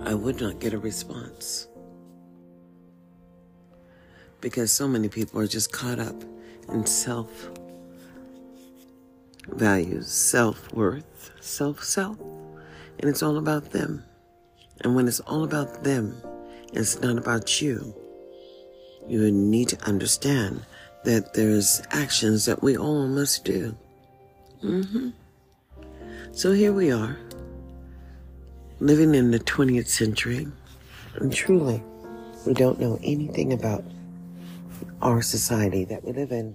[0.00, 1.66] I would not get a response.
[4.40, 6.14] Because so many people are just caught up
[6.68, 7.50] in self
[9.48, 12.18] values, self worth, self self.
[13.00, 14.04] And it's all about them.
[14.82, 16.20] And when it's all about them,
[16.72, 17.94] it's not about you.
[19.06, 20.64] You need to understand
[21.04, 23.76] that there's actions that we all must do.
[24.62, 25.10] Mm-hmm.
[26.32, 27.16] So here we are,
[28.80, 30.46] living in the 20th century,
[31.14, 31.82] and truly,
[32.46, 33.82] we don't know anything about
[35.02, 36.54] our society that we live in.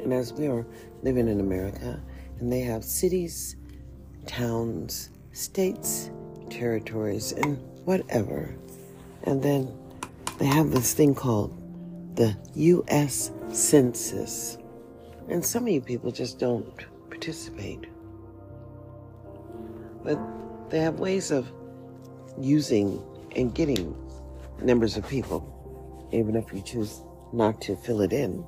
[0.00, 0.66] And as we are
[1.02, 2.00] living in America,
[2.40, 3.56] and they have cities,
[4.26, 6.10] towns, states,
[6.54, 8.54] territories, and whatever.
[9.24, 9.76] And then
[10.38, 11.52] they have this thing called
[12.16, 13.32] the U.S.
[13.50, 14.58] Census.
[15.28, 16.66] And some of you people just don't
[17.10, 17.86] participate.
[20.02, 20.18] But
[20.70, 21.50] they have ways of
[22.38, 23.02] using
[23.34, 23.96] and getting
[24.62, 27.02] numbers of people, even if you choose
[27.32, 28.46] not to fill it in.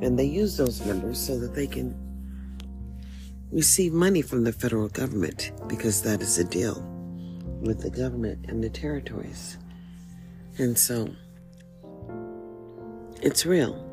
[0.00, 1.94] And they use those numbers so that they can
[3.52, 6.82] receive money from the federal government because that is a deal
[7.60, 9.58] with the government and the territories.
[10.58, 11.08] And so
[13.22, 13.84] it's real.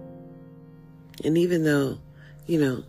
[1.23, 1.97] And even though,
[2.47, 2.83] you know,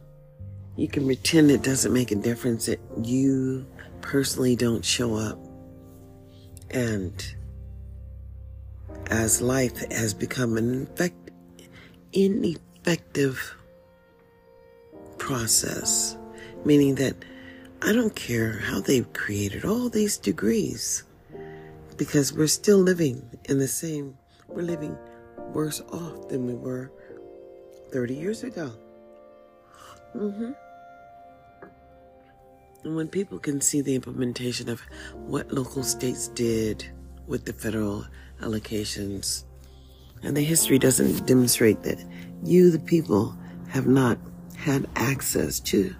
[0.76, 3.66] you can pretend it doesn't make a difference that you
[4.02, 5.38] personally don't show up,
[6.70, 7.34] And
[9.10, 11.30] as life has become an infect,
[12.12, 13.56] ineffective
[15.18, 16.16] process,
[16.66, 17.14] meaning that
[17.80, 21.04] I don't care how they've created all these degrees
[21.96, 24.98] because we're still living in the same, we're living
[25.52, 26.90] worse off than we were
[27.92, 28.72] 30 years ago.
[30.16, 30.52] Mm-hmm.
[32.82, 34.80] And when people can see the implementation of
[35.14, 36.84] what local states did
[37.28, 38.06] with the federal
[38.40, 39.44] allocations,
[40.24, 42.04] and the history doesn't demonstrate that
[42.42, 43.36] you, the people,
[43.68, 44.18] have not
[44.56, 45.94] had access to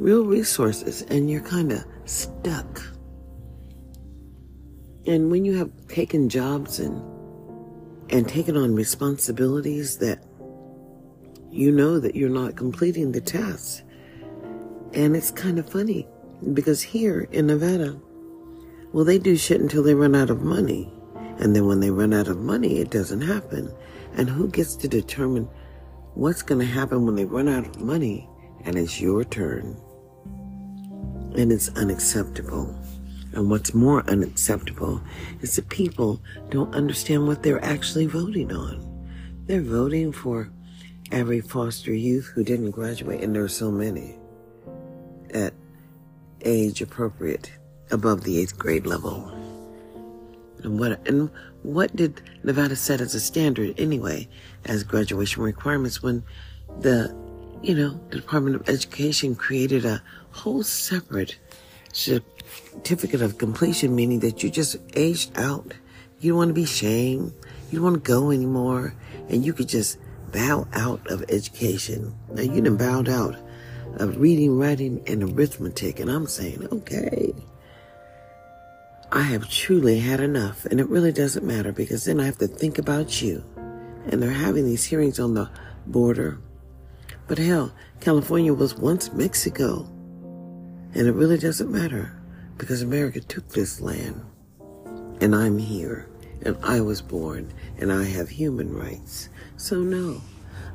[0.00, 2.82] real resources and you're kind of stuck.
[5.06, 7.02] And when you have taken jobs and
[8.08, 10.24] and taken on responsibilities that
[11.50, 13.82] you know that you're not completing the tasks.
[14.94, 16.08] And it's kind of funny
[16.54, 18.00] because here in Nevada,
[18.92, 20.92] well, they do shit until they run out of money.
[21.38, 23.72] And then when they run out of money, it doesn't happen.
[24.14, 25.48] And who gets to determine
[26.14, 28.28] what's going to happen when they run out of money
[28.64, 29.80] and it's your turn?
[31.36, 32.74] And it's unacceptable.
[33.32, 35.00] And what's more unacceptable
[35.40, 36.20] is that people
[36.50, 38.86] don't understand what they're actually voting on.
[39.46, 40.50] They're voting for
[41.12, 44.16] every foster youth who didn't graduate, and there are so many
[45.32, 45.52] at
[46.44, 47.52] age appropriate
[47.90, 49.28] above the eighth grade level.
[50.62, 51.30] And what and
[51.62, 54.28] what did Nevada set as a standard anyway
[54.66, 56.22] as graduation requirements when
[56.80, 57.14] the
[57.62, 60.02] you know the Department of Education created a
[60.32, 61.38] whole separate
[61.92, 65.72] certificate of completion, meaning that you just aged out.
[66.20, 67.32] You don't want to be shamed.
[67.70, 68.94] You don't want to go anymore.
[69.28, 69.98] And you could just
[70.32, 72.14] bow out of education.
[72.32, 73.36] Now you done bowed out
[73.96, 76.00] of reading, writing, and arithmetic.
[76.00, 77.34] And I'm saying, okay,
[79.12, 80.64] I have truly had enough.
[80.66, 83.44] And it really doesn't matter because then I have to think about you.
[84.06, 85.50] And they're having these hearings on the
[85.86, 86.38] border.
[87.26, 89.88] But hell, California was once Mexico.
[90.94, 92.20] And it really doesn't matter
[92.58, 94.22] because America took this land
[95.20, 96.08] and I'm here
[96.42, 99.28] and I was born and I have human rights.
[99.56, 100.20] So no,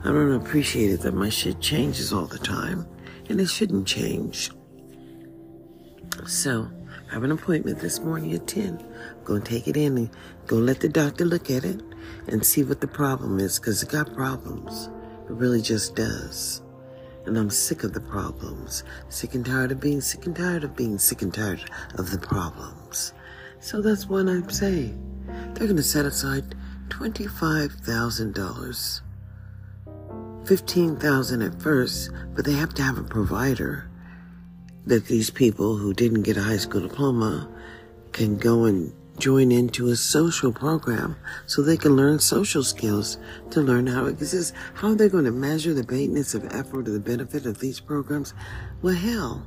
[0.04, 2.88] I don't appreciate it that my shit changes all the time
[3.28, 4.52] and it shouldn't change.
[6.28, 6.70] So
[7.10, 8.80] I have an appointment this morning at 10.
[8.80, 10.10] I'm going to take it in and
[10.48, 11.82] go let the doctor look at it
[12.28, 14.90] and see what the problem is because it got problems.
[15.30, 16.62] It really just does.
[17.26, 18.84] And I'm sick of the problems.
[19.10, 21.64] Sick and tired of being sick and tired of being sick and tired
[21.98, 23.14] of the problems.
[23.60, 25.02] So that's what I'm saying.
[25.54, 26.56] They're going to set aside
[26.90, 29.02] $25,000.
[30.48, 33.90] 15,000 at first, but they have to have a provider
[34.86, 37.50] that these people who didn't get a high school diploma
[38.12, 43.18] can go and join into a social program so they can learn social skills
[43.52, 44.54] to learn how it exists.
[44.74, 47.80] How are they going to measure the maintenance of effort or the benefit of these
[47.80, 48.34] programs?
[48.82, 49.46] Well, hell,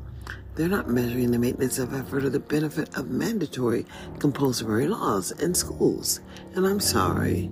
[0.55, 3.87] they're not measuring the maintenance of effort or the benefit of mandatory
[4.19, 6.21] compulsory laws in schools.
[6.55, 7.51] And I'm sorry.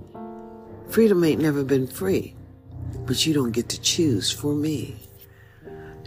[0.89, 2.35] Freedom ain't never been free,
[3.05, 4.97] but you don't get to choose for me.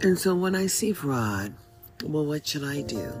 [0.01, 1.53] And so when I see fraud,
[2.03, 3.11] well, what should I do?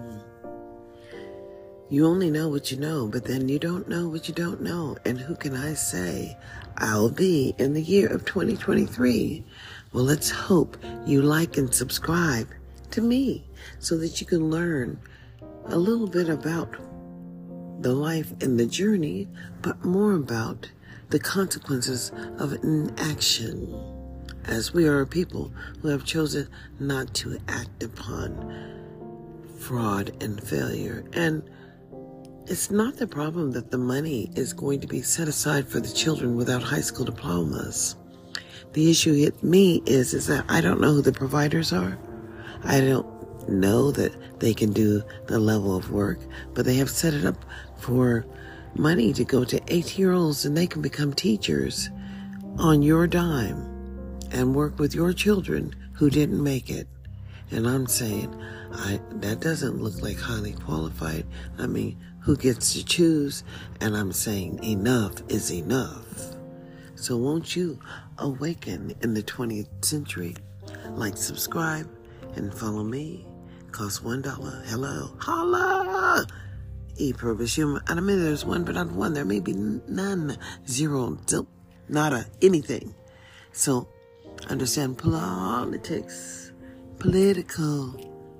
[1.91, 4.95] You only know what you know, but then you don't know what you don't know.
[5.03, 6.37] And who can I say
[6.77, 9.43] I'll be in the year of 2023?
[9.91, 12.47] Well, let's hope you like and subscribe
[12.91, 13.43] to me
[13.79, 15.01] so that you can learn
[15.65, 16.77] a little bit about
[17.81, 19.27] the life and the journey,
[19.61, 20.71] but more about
[21.09, 23.67] the consequences of inaction
[24.45, 26.47] as we are a people who have chosen
[26.79, 28.79] not to act upon
[29.59, 31.03] fraud and failure.
[31.11, 31.43] And
[32.51, 35.93] it's not the problem that the money is going to be set aside for the
[35.93, 37.95] children without high school diplomas.
[38.73, 41.97] The issue hit me is, is that I don't know who the providers are.
[42.65, 43.07] I don't
[43.47, 46.19] know that they can do the level of work,
[46.53, 47.45] but they have set it up
[47.77, 48.25] for
[48.75, 51.89] money to go to eight year olds and they can become teachers
[52.59, 56.89] on your dime and work with your children who didn't make it.
[57.49, 58.35] And I'm saying,
[58.73, 61.25] I, that doesn't look like highly qualified.
[61.57, 63.43] I mean, who gets to choose?
[63.79, 66.35] And I'm saying enough is enough.
[66.95, 67.79] So won't you
[68.19, 70.35] awaken in the 20th century?
[70.91, 71.89] Like, subscribe,
[72.35, 73.25] and follow me.
[73.71, 74.61] Cost one dollar.
[74.67, 75.15] Hello.
[75.19, 76.25] Holla!
[76.97, 77.81] E pluribus unum.
[77.87, 79.13] I mean, there's one, but not one.
[79.13, 80.37] There may be none.
[80.67, 81.17] Zero.
[81.27, 81.47] Zip.
[81.87, 82.25] Nada.
[82.41, 82.93] Anything.
[83.53, 83.87] So,
[84.49, 86.51] understand politics,
[86.99, 87.95] political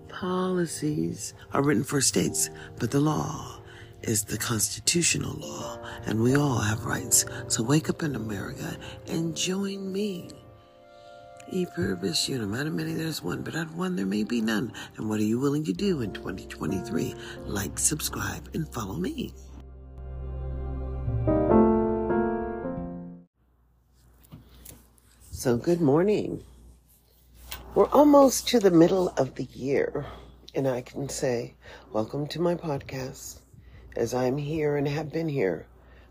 [0.10, 3.61] policies are written for states, but the law
[4.04, 7.26] is the constitutional law, and we all have rights.
[7.48, 8.78] So wake up in America
[9.08, 10.30] and join me.
[11.52, 12.56] E pluribus unum.
[12.56, 14.72] Out of many there's one, but out of one there may be none.
[14.96, 17.14] And what are you willing to do in 2023?
[17.46, 19.34] Like, subscribe, and follow me.
[25.30, 26.44] So, good morning.
[27.76, 30.06] We're almost to the middle of the year,
[30.56, 31.56] and I can say,
[31.92, 33.41] Welcome to my podcast,
[33.96, 35.68] as I'm here and have been here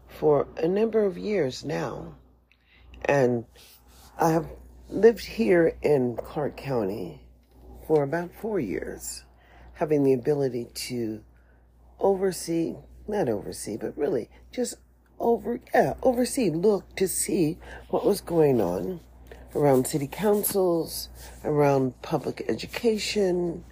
[0.08, 2.16] for a number of years now.
[3.04, 3.44] And
[4.18, 4.46] I have
[4.88, 7.22] lived here in Clark County
[7.86, 9.24] for about four years,
[9.74, 11.22] having the ability to
[11.98, 12.74] oversee,
[13.08, 14.74] not oversee, but really just
[15.18, 17.58] over, yeah, oversee, look to see
[17.88, 19.00] what was going on
[19.54, 21.08] around city councils,
[21.44, 23.64] around public education,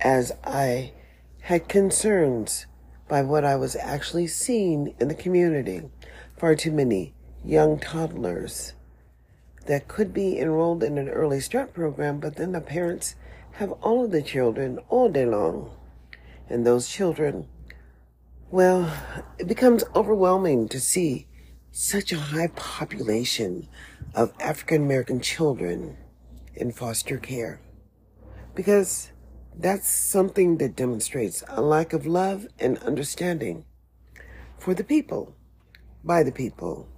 [0.00, 0.92] as I
[1.40, 2.66] had concerns
[3.08, 5.82] by what I was actually seeing in the community.
[6.36, 8.74] Far too many young toddlers
[9.66, 13.16] that could be enrolled in an early start program, but then the parents
[13.52, 15.70] have all of the children all day long.
[16.48, 17.48] And those children,
[18.50, 18.90] well,
[19.38, 21.26] it becomes overwhelming to see
[21.70, 23.68] such a high population
[24.14, 25.96] of African American children
[26.54, 27.60] in foster care.
[28.54, 29.10] Because
[29.56, 33.64] that's something that demonstrates a lack of love and understanding
[34.58, 35.34] for the people,
[36.04, 36.88] by the people.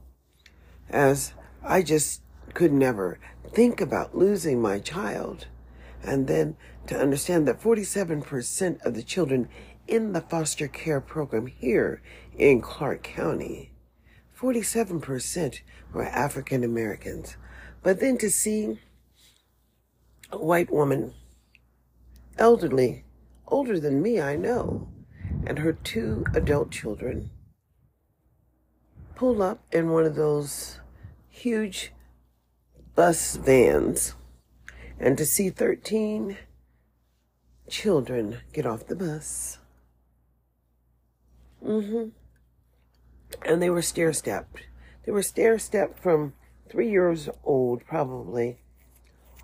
[0.89, 1.33] As
[1.63, 2.23] I just
[2.55, 3.19] could never
[3.53, 5.47] think about losing my child.
[6.03, 9.49] And then to understand that 47% of the children
[9.87, 12.03] in the foster care program here
[12.37, 13.73] in Clark County,
[14.39, 15.61] 47%
[15.93, 17.37] were African Americans.
[17.83, 18.79] But then to see
[20.31, 21.13] a white woman,
[22.41, 23.05] elderly,
[23.47, 24.89] older than me, I know,
[25.47, 27.31] and her two adult children
[29.15, 30.81] pull up in one of those
[31.29, 31.93] huge
[32.95, 34.15] bus vans
[34.99, 36.39] and to see 13
[37.69, 39.59] children get off the bus.
[41.63, 42.09] Mm-hmm.
[43.43, 44.63] And they were stair stepped.
[45.05, 46.33] They were stair stepped from
[46.71, 48.59] three years old, probably,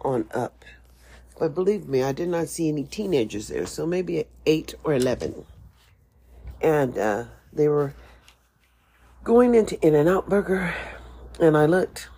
[0.01, 0.65] on up.
[1.39, 5.45] But believe me, I did not see any teenagers there, so maybe eight or 11.
[6.63, 7.95] And uh, they were
[9.23, 10.75] going into In N Out Burger,
[11.39, 12.09] and I looked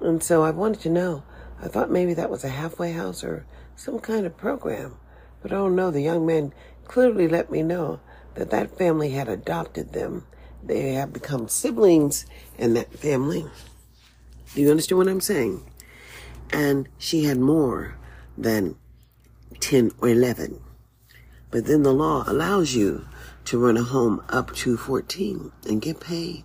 [0.00, 1.22] and so I wanted to know.
[1.62, 3.44] I thought maybe that was a halfway house or
[3.76, 4.96] some kind of program.
[5.42, 8.00] But oh no, the young man clearly let me know
[8.34, 10.26] that that family had adopted them.
[10.62, 12.26] They have become siblings
[12.58, 13.46] in that family.
[14.54, 15.70] Do you understand what I'm saying?
[16.52, 17.96] And she had more
[18.36, 18.76] than
[19.60, 20.60] 10 or 11.
[21.50, 23.06] But then the law allows you
[23.46, 26.44] to run a home up to 14 and get paid.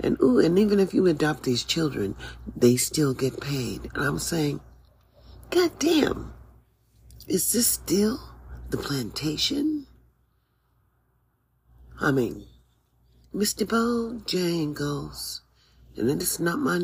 [0.00, 2.16] And ooh, and even if you adopt these children,
[2.56, 3.88] they still get paid.
[3.94, 4.60] And I'm saying,
[5.50, 6.32] God damn,
[7.28, 8.18] is this still
[8.70, 9.86] the plantation?
[12.00, 12.46] I mean,
[13.32, 13.64] Mr.
[13.64, 15.40] Bojangles,
[15.96, 16.78] and it is not my,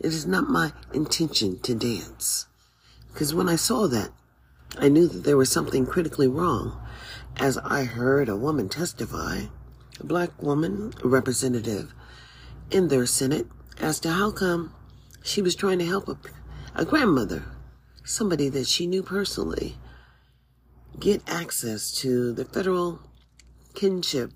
[0.00, 2.47] it is not my intention to dance.
[3.12, 4.10] Because when I saw that,
[4.78, 6.80] I knew that there was something critically wrong.
[7.36, 9.42] As I heard a woman testify,
[10.00, 11.94] a black woman, representative
[12.70, 13.46] in their Senate
[13.80, 14.74] as to how come
[15.22, 16.18] she was trying to help a,
[16.74, 17.44] a grandmother,
[18.04, 19.76] somebody that she knew personally,
[20.98, 23.00] get access to the federal
[23.74, 24.32] kinship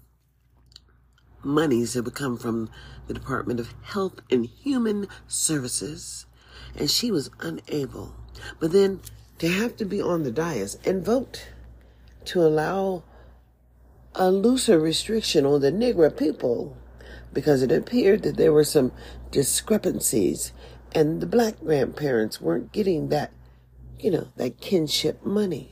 [1.42, 2.70] monies that would come from
[3.06, 6.26] the Department of Health and Human Services.
[6.76, 8.14] And she was unable.
[8.60, 9.00] But then
[9.38, 11.48] to have to be on the dais and vote
[12.26, 13.02] to allow
[14.14, 16.76] a looser restriction on the Negro people
[17.32, 18.92] because it appeared that there were some
[19.30, 20.52] discrepancies
[20.94, 23.32] and the black grandparents weren't getting that,
[23.98, 25.70] you know, that kinship money.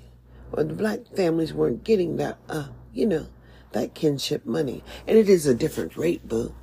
[0.52, 3.26] Or the black families weren't getting that, uh, you know,
[3.72, 4.82] that kinship money.
[5.06, 6.54] And it is a different rate, boo.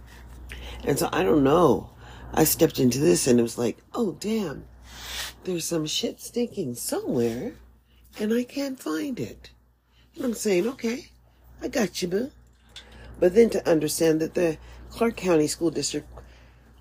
[0.83, 1.91] And so I don't know.
[2.33, 4.65] I stepped into this and it was like, oh, damn,
[5.43, 7.53] there's some shit stinking somewhere
[8.19, 9.51] and I can't find it.
[10.15, 11.09] And I'm saying, okay,
[11.61, 12.32] I got you, boo.
[13.19, 14.57] But then to understand that the
[14.89, 16.07] Clark County School District,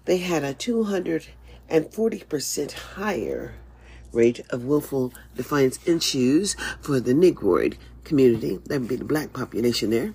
[0.05, 3.55] they had a 240% higher
[4.13, 8.59] rate of willful defiance issues for the Negroid community.
[8.67, 10.15] That would be the black population there.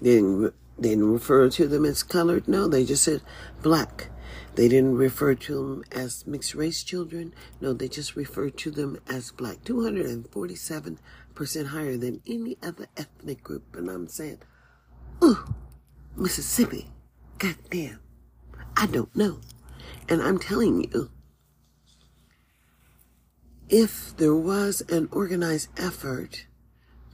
[0.00, 2.48] They didn't, they didn't refer to them as colored.
[2.48, 3.22] No, they just said
[3.62, 4.08] black.
[4.58, 7.32] They didn't refer to them as mixed race children.
[7.60, 9.62] No, they just referred to them as black.
[9.62, 10.98] 247%
[11.66, 13.76] higher than any other ethnic group.
[13.76, 14.40] And I'm saying,
[15.22, 15.54] ooh,
[16.16, 16.90] Mississippi.
[17.38, 18.00] Goddamn.
[18.76, 19.38] I don't know.
[20.08, 21.12] And I'm telling you,
[23.68, 26.46] if there was an organized effort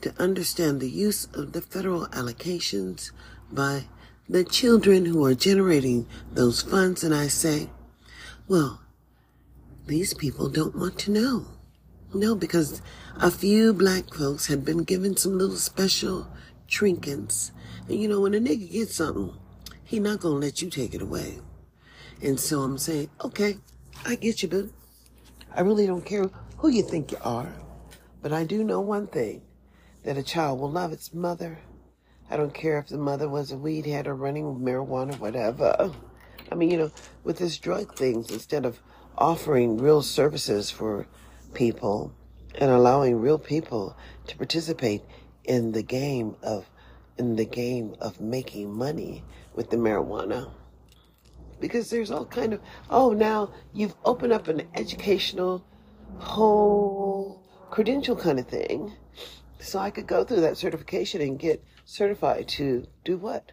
[0.01, 3.11] to understand the use of the federal allocations
[3.53, 3.85] by
[4.29, 7.69] the children who are generating those funds, and I say,
[8.49, 8.81] well,
[9.87, 11.47] these people don't want to know.
[12.15, 12.81] No, because
[13.17, 16.29] a few black folks had been given some little special
[16.69, 17.53] trinkets.
[17.89, 19.35] And you know, when a nigga gets something,
[19.85, 21.39] he not gonna let you take it away.
[22.23, 23.59] And so I'm saying, okay,
[24.07, 24.73] I get you, boo.
[25.55, 27.53] I really don't care who you think you are.
[28.23, 29.43] But I do know one thing,
[30.05, 31.59] that a child will love its mother.
[32.31, 35.93] I don't care if the mother was a weed head or running marijuana, or whatever.
[36.51, 36.91] I mean, you know,
[37.23, 38.81] with this drug things, instead of
[39.17, 41.07] offering real services for
[41.53, 42.13] people
[42.57, 43.97] and allowing real people
[44.27, 45.03] to participate
[45.45, 46.67] in the game of
[47.17, 49.23] in the game of making money
[49.55, 50.51] with the marijuana
[51.61, 52.61] because there's all kind of
[52.91, 55.65] oh now you've opened up an educational
[56.19, 58.93] whole credential kind of thing
[59.61, 63.53] so i could go through that certification and get certified to do what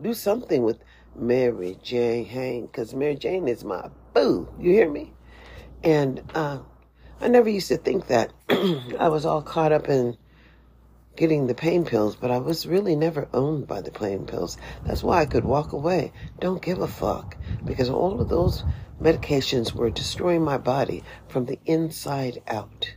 [0.00, 0.78] do something with
[1.14, 5.12] mary jane Hain, because mary jane is my boo you hear me
[5.82, 6.58] and uh,
[7.20, 8.32] i never used to think that
[8.98, 10.16] i was all caught up in
[11.14, 14.56] getting the pain pills, but I was really never owned by the pain pills.
[14.84, 16.12] That's why I could walk away.
[16.40, 17.36] Don't give a fuck.
[17.64, 18.64] Because all of those
[19.00, 22.94] medications were destroying my body from the inside out.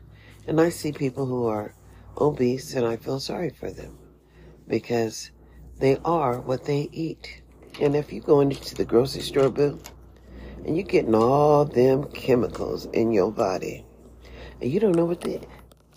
[0.47, 1.73] And I see people who are
[2.17, 3.97] obese and I feel sorry for them
[4.67, 5.31] because
[5.79, 7.41] they are what they eat.
[7.81, 9.79] And if you go into the grocery store, boo,
[10.65, 13.85] and you're getting all them chemicals in your body,
[14.61, 15.41] and you don't know what the,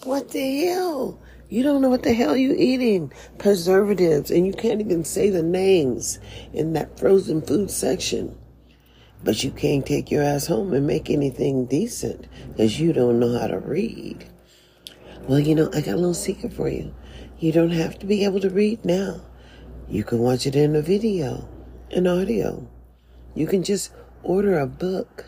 [0.04, 1.20] what the hell?
[1.48, 3.12] You don't know what the hell you eating.
[3.38, 6.18] Preservatives, and you can't even say the names
[6.52, 8.36] in that frozen food section.
[9.24, 13.38] But you can't take your ass home and make anything decent because you don't know
[13.38, 14.28] how to read.
[15.26, 16.94] Well, you know, I got a little secret for you.
[17.40, 19.20] You don't have to be able to read now.
[19.88, 21.48] You can watch it in a video,
[21.92, 22.68] an audio.
[23.34, 23.92] You can just
[24.24, 25.26] order a book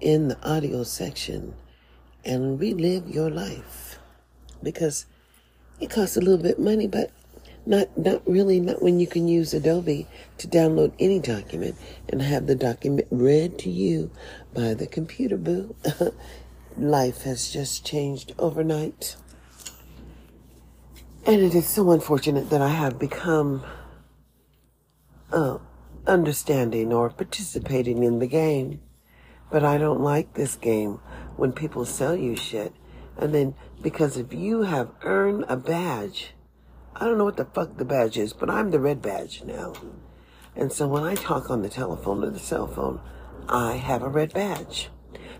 [0.00, 1.54] in the audio section
[2.26, 3.98] and relive your life.
[4.62, 5.06] Because
[5.80, 7.10] it costs a little bit money, but
[7.64, 11.76] not not really not when you can use Adobe to download any document
[12.10, 14.10] and have the document read to you
[14.52, 15.74] by the computer boo.
[16.76, 19.16] Life has just changed overnight.
[21.26, 23.62] And it is so unfortunate that I have become
[25.32, 25.58] uh,
[26.06, 28.80] understanding or participating in the game.
[29.50, 31.00] But I don't like this game
[31.36, 32.72] when people sell you shit
[33.20, 36.32] and then, because if you have earned a badge,
[36.96, 39.74] I don't know what the fuck the badge is, but I'm the red badge now.
[40.56, 43.00] And so when I talk on the telephone or the cell phone,
[43.46, 44.88] I have a red badge.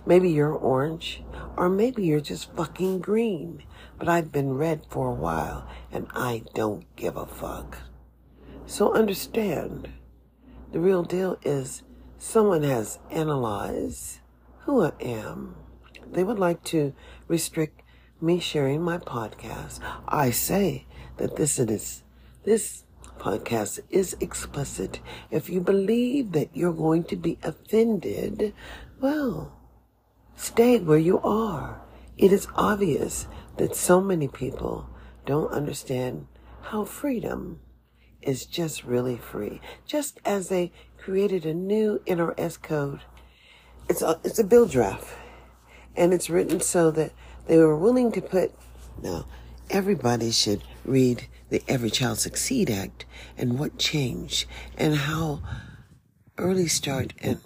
[0.05, 1.23] Maybe you're orange,
[1.57, 3.63] or maybe you're just fucking green.
[4.01, 7.79] But I've been red for a while, and I don't give a fuck.
[8.67, 9.91] So understand,
[10.73, 11.85] the real deal is
[12.19, 14.19] someone has analyzed
[14.65, 15.55] who I am
[16.13, 16.93] they would like to
[17.29, 17.83] restrict
[18.21, 19.81] me sharing my podcast.
[20.09, 20.87] I say
[21.17, 22.03] that this is
[22.45, 22.85] this
[23.19, 25.01] podcast is explicit.
[25.31, 28.55] If you believe that you're going to be offended,
[29.01, 29.53] well,
[30.37, 31.81] stay where you are.
[32.17, 33.27] It is obvious
[33.61, 34.89] that so many people
[35.27, 36.27] don't understand
[36.63, 37.61] how freedom
[38.23, 39.61] is just really free.
[39.87, 43.01] Just as they created a new NRS code,
[43.87, 45.07] it's a, it's a bill draft
[45.95, 47.13] and it's written so that
[47.49, 48.51] they were willing to put,
[49.03, 49.27] now,
[49.69, 53.05] everybody should read the Every Child Succeed Act
[53.37, 54.47] and what changed
[54.79, 55.43] and how
[56.39, 57.41] early start and,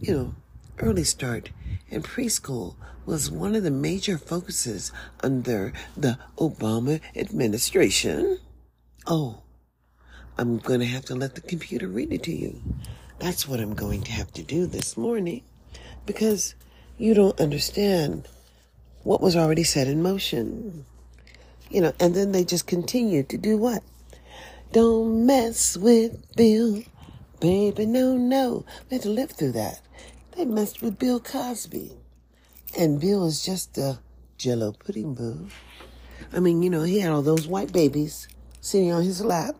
[0.00, 0.34] you know,
[0.80, 1.50] early start
[1.92, 2.74] and preschool
[3.06, 4.92] was one of the major focuses
[5.22, 8.38] under the Obama administration.
[9.06, 9.42] Oh,
[10.38, 12.60] I'm going to have to let the computer read it to you.
[13.18, 15.42] That's what I'm going to have to do this morning
[16.06, 16.54] because
[16.96, 18.26] you don't understand
[19.02, 20.84] what was already set in motion.
[21.68, 23.82] You know, and then they just continue to do what?
[24.72, 26.82] Don't mess with Bill,
[27.40, 28.64] baby, no, no.
[28.88, 29.80] We had to live through that.
[30.32, 31.99] They messed with Bill Cosby.
[32.76, 33.98] And Bill is just a
[34.36, 35.48] jello pudding boo.
[36.32, 38.28] I mean, you know, he had all those white babies
[38.60, 39.56] sitting on his lap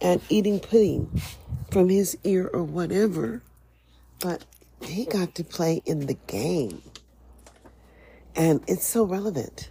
[0.00, 1.20] and eating pudding
[1.70, 3.42] from his ear or whatever.
[4.20, 4.44] But
[4.82, 6.82] he got to play in the game.
[8.36, 9.70] And it's so relevant.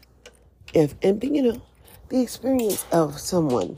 [0.74, 1.62] If and you know,
[2.10, 3.78] the experience of someone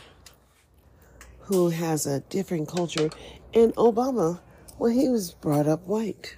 [1.52, 3.10] who has a different culture.
[3.54, 4.40] And Obama,
[4.80, 6.38] well, he was brought up white.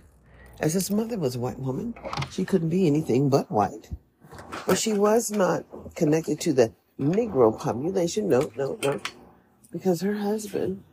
[0.60, 1.94] As his mother was a white woman,
[2.32, 3.90] she couldn't be anything but white.
[4.66, 8.30] But she was not connected to the Negro population.
[8.30, 9.02] No, no, no.
[9.72, 10.84] Because her husband,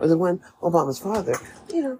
[0.00, 1.34] or the one, Obama's father,
[1.72, 1.98] you know,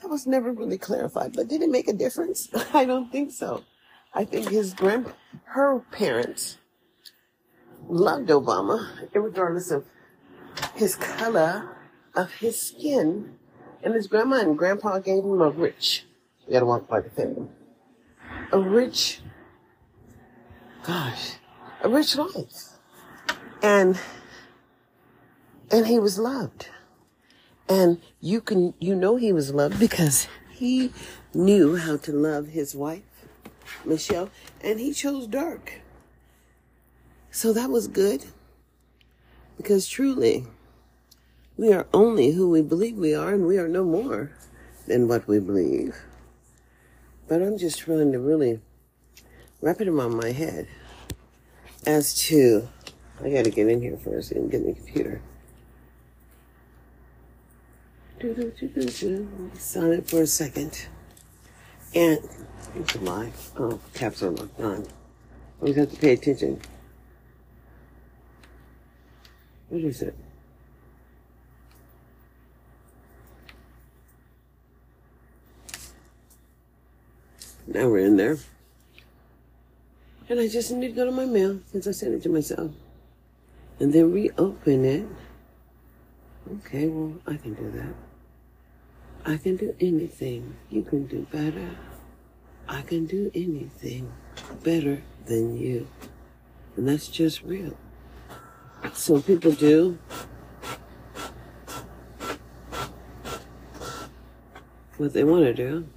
[0.00, 1.34] that was never really clarified.
[1.34, 2.48] But did it make a difference?
[2.74, 3.64] I don't think so.
[4.12, 5.12] I think his grand,
[5.44, 6.58] her parents
[7.88, 9.84] loved Obama, regardless of
[10.74, 11.76] his color
[12.14, 13.36] of his skin.
[13.82, 16.06] And his grandma and grandpa gave him a rich,
[16.48, 17.48] walk by the family,
[18.52, 19.20] a rich,
[20.82, 21.32] gosh,
[21.82, 22.70] a rich life.
[23.62, 23.98] And,
[25.70, 26.68] and he was loved.
[27.68, 30.92] And you can, you know he was loved because he
[31.32, 33.02] knew how to love his wife,
[33.84, 34.30] Michelle,
[34.60, 35.80] and he chose dark.
[37.30, 38.24] So that was good.
[39.56, 40.44] Because truly,
[41.56, 44.32] we are only who we believe we are, and we are no more
[44.86, 45.96] than what we believe.
[47.26, 48.60] But I'm just trying to really
[49.60, 50.68] wrap it around my head
[51.86, 52.68] as to,
[53.22, 55.22] I gotta get in here first and get the computer.
[59.58, 60.86] Silent for a second.
[61.94, 62.18] And,
[62.74, 63.32] it's a lie.
[63.58, 64.86] Oh, caps are locked on.
[65.60, 66.60] Always have to pay attention.
[69.68, 70.16] What is it?
[77.66, 78.38] Now we're in there.
[80.28, 82.70] And I just need to go to my mail since I sent it to myself.
[83.80, 85.06] And then reopen it.
[86.56, 87.94] Okay, well, I can do that.
[89.24, 90.56] I can do anything.
[90.70, 91.70] You can do better.
[92.68, 94.12] I can do anything
[94.62, 95.86] better than you.
[96.76, 97.76] And that's just real.
[98.92, 99.98] So people do
[104.98, 105.88] what they want to do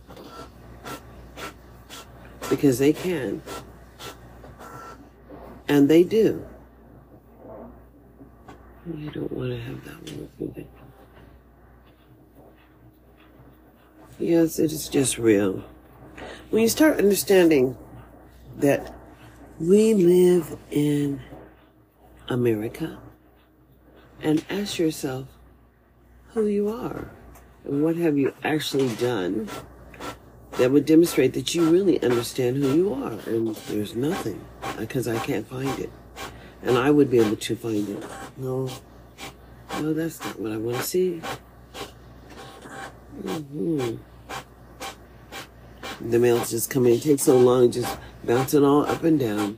[2.50, 3.42] because they can.
[5.68, 6.46] And they do.
[8.96, 10.68] You don't want to have that one moving.
[14.20, 15.64] Yes, it is just real.
[16.50, 17.78] When you start understanding
[18.58, 18.96] that
[19.60, 21.22] we live in
[22.30, 22.98] America
[24.22, 25.28] and ask yourself
[26.30, 27.12] who you are
[27.66, 29.50] and what have you actually done
[30.58, 33.14] that would demonstrate that you really understand who you are.
[33.28, 34.44] And there's nothing
[34.78, 35.92] because I can't find it.
[36.64, 38.04] And I would be able to find it.
[38.38, 38.70] No,
[39.80, 41.22] no, that's not what I want to see.
[43.22, 43.98] Mm-hmm.
[46.10, 46.94] The mail's just coming.
[46.94, 49.58] It takes so long, just bouncing all up and down.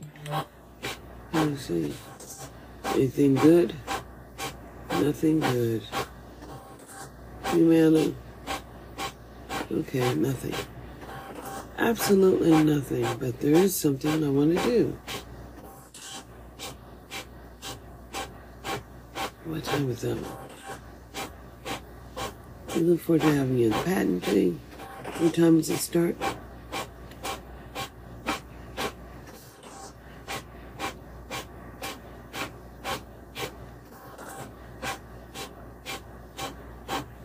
[1.32, 1.94] Let me see.
[2.84, 3.74] Anything good?
[4.90, 5.82] Nothing good.
[7.46, 8.12] Humana?
[9.70, 10.54] Okay, nothing.
[11.80, 14.98] Absolutely nothing, but there is something I want to do.
[19.46, 20.18] What time is that?
[22.76, 24.60] We look forward to having you in the patent thing.
[25.20, 26.16] What time does it start?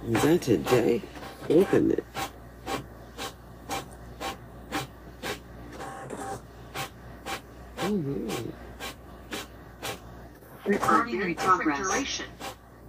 [0.08, 1.02] Is that today?
[1.50, 2.06] Open it.
[7.86, 8.50] Mm-hmm.
[10.66, 12.26] They're earning a different duration,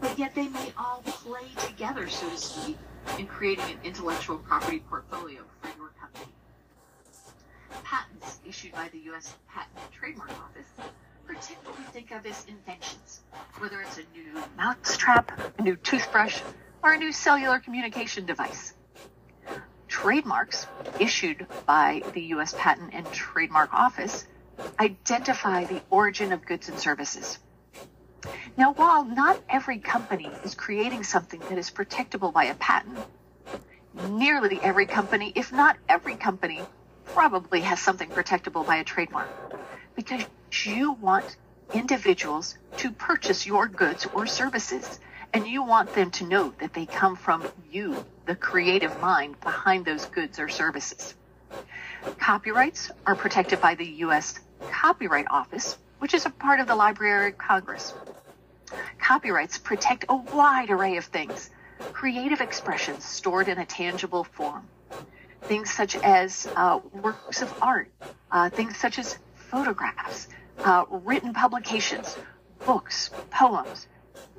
[0.00, 2.78] but yet they may all play together, so to speak,
[3.18, 6.32] in creating an intellectual property portfolio for your company.
[7.84, 9.34] Patents issued by the U.S.
[9.48, 10.66] Patent and Trademark Office
[11.26, 13.20] protect what we think of as inventions,
[13.58, 16.40] whether it's a new mousetrap, a new toothbrush,
[16.82, 18.74] or a new cellular communication device.
[19.88, 20.66] Trademarks
[21.00, 22.54] issued by the U.S.
[22.58, 24.26] Patent and Trademark Office
[24.78, 27.38] identify the origin of goods and services.
[28.56, 32.98] Now, while not every company is creating something that is protectable by a patent,
[34.08, 36.62] nearly every company, if not every company,
[37.04, 39.28] probably has something protectable by a trademark
[39.96, 40.22] because
[40.64, 41.36] you want
[41.74, 45.00] individuals to purchase your goods or services
[45.32, 49.84] and you want them to know that they come from you, the creative mind behind
[49.84, 51.14] those goods or services.
[52.18, 54.40] Copyrights are protected by the U.S.
[54.70, 57.94] Copyright Office, which is a part of the Library of Congress.
[58.98, 61.50] Copyrights protect a wide array of things,
[61.92, 64.66] creative expressions stored in a tangible form.
[65.42, 67.88] Things such as uh, works of art,
[68.32, 70.28] uh, things such as photographs,
[70.58, 72.16] uh, written publications,
[72.64, 73.86] books, poems,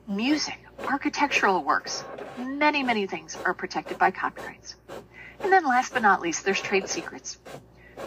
[0.08, 2.04] music, architectural works,
[2.38, 4.76] many, many things are protected by copyrights.
[5.40, 7.38] And then last but not least, there's trade secrets.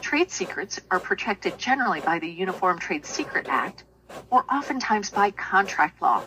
[0.00, 3.84] Trade secrets are protected generally by the Uniform Trade Secret Act
[4.30, 6.22] or oftentimes by contract law.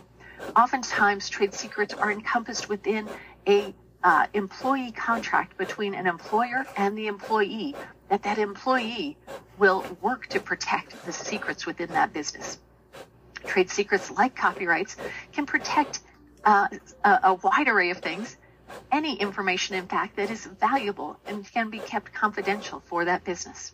[0.56, 3.08] Oftentimes, trade secrets are encompassed within
[3.48, 7.76] a uh, employee contract between an employer and the employee
[8.10, 9.18] that that employee
[9.58, 12.60] will work to protect the secrets within that business.
[13.46, 14.98] Trade secrets like copyrights
[15.32, 16.02] can protect
[16.44, 16.68] uh,
[17.04, 18.38] a, a wide array of things,
[18.92, 23.74] any information, in fact, that is valuable and can be kept confidential for that business.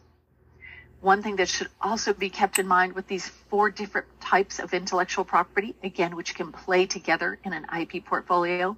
[1.01, 4.73] One thing that should also be kept in mind with these four different types of
[4.73, 8.77] intellectual property, again, which can play together in an IP portfolio,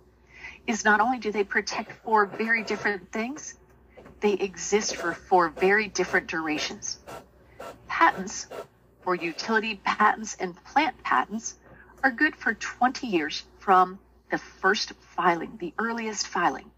[0.67, 3.55] is not only do they protect four very different things,
[4.19, 6.99] they exist for four very different durations.
[7.88, 8.47] Patents,
[9.01, 11.55] for utility patents and plant patents,
[12.03, 13.99] are good for 20 years from
[14.32, 16.72] the first filing, the earliest filing.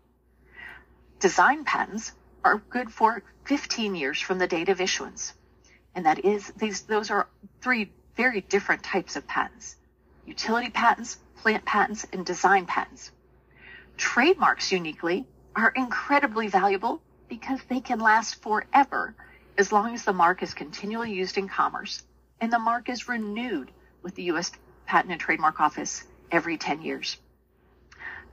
[1.20, 2.12] Design patents
[2.44, 5.34] are good for 15 years from the date of issuance.
[5.96, 7.28] And that is, these, those are
[7.62, 9.78] three very different types of patents.
[10.26, 13.12] Utility patents, plant patents, and design patents.
[13.98, 15.26] Trademarks uniquely
[15.56, 19.16] are incredibly valuable because they can last forever
[19.58, 22.04] as long as the mark is continually used in commerce
[22.42, 24.52] and the mark is renewed with the U.S.
[24.86, 27.18] Patent and Trademark Office every 10 years.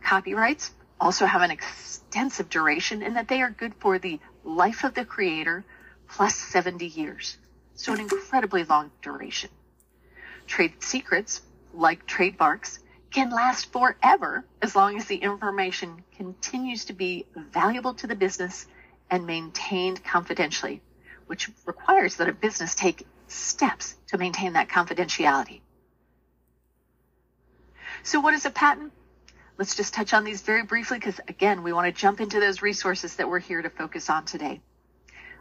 [0.02, 4.94] Copyrights also have an extensive duration in that they are good for the life of
[4.94, 5.64] the creator
[6.08, 7.36] plus 70 years.
[7.74, 9.50] So an incredibly long duration.
[10.46, 11.42] Trade secrets,
[11.72, 12.80] like trademarks,
[13.10, 18.66] can last forever as long as the information continues to be valuable to the business
[19.10, 20.80] and maintained confidentially,
[21.26, 25.60] which requires that a business take steps to maintain that confidentiality.
[28.02, 28.92] So what is a patent?
[29.60, 32.62] Let's just touch on these very briefly because again, we want to jump into those
[32.62, 34.62] resources that we're here to focus on today.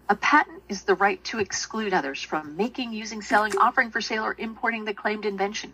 [0.09, 4.25] A patent is the right to exclude others from making, using, selling, offering for sale,
[4.25, 5.71] or importing the claimed invention.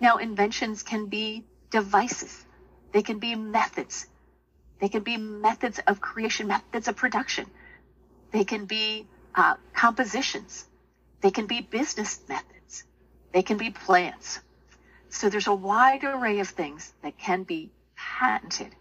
[0.00, 2.42] Now, inventions can be devices.
[2.92, 4.06] They can be methods.
[4.80, 7.44] They can be methods of creation, methods of production.
[8.30, 10.64] They can be uh, compositions.
[11.20, 12.84] They can be business methods.
[13.32, 14.40] They can be plants.
[15.10, 18.74] So there's a wide array of things that can be patented.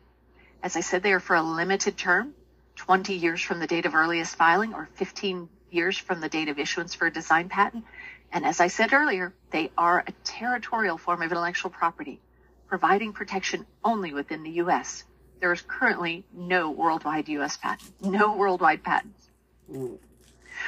[0.61, 2.33] As I said, they are for a limited term,
[2.75, 6.59] 20 years from the date of earliest filing or 15 years from the date of
[6.59, 7.85] issuance for a design patent.
[8.31, 12.19] And as I said earlier, they are a territorial form of intellectual property,
[12.67, 15.05] providing protection only within the U.S.
[15.39, 17.57] There is currently no worldwide U.S.
[17.57, 19.29] patent, no worldwide patents.
[19.71, 19.97] Mm.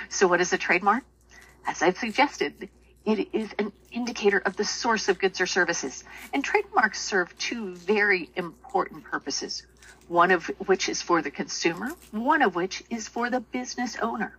[0.08, 1.04] So what is a trademark?
[1.66, 2.70] As I've suggested,
[3.10, 6.04] it is an indicator of the source of goods or services.
[6.34, 9.66] And trademarks serve two very important purposes,
[10.08, 14.38] one of which is for the consumer, one of which is for the business owner.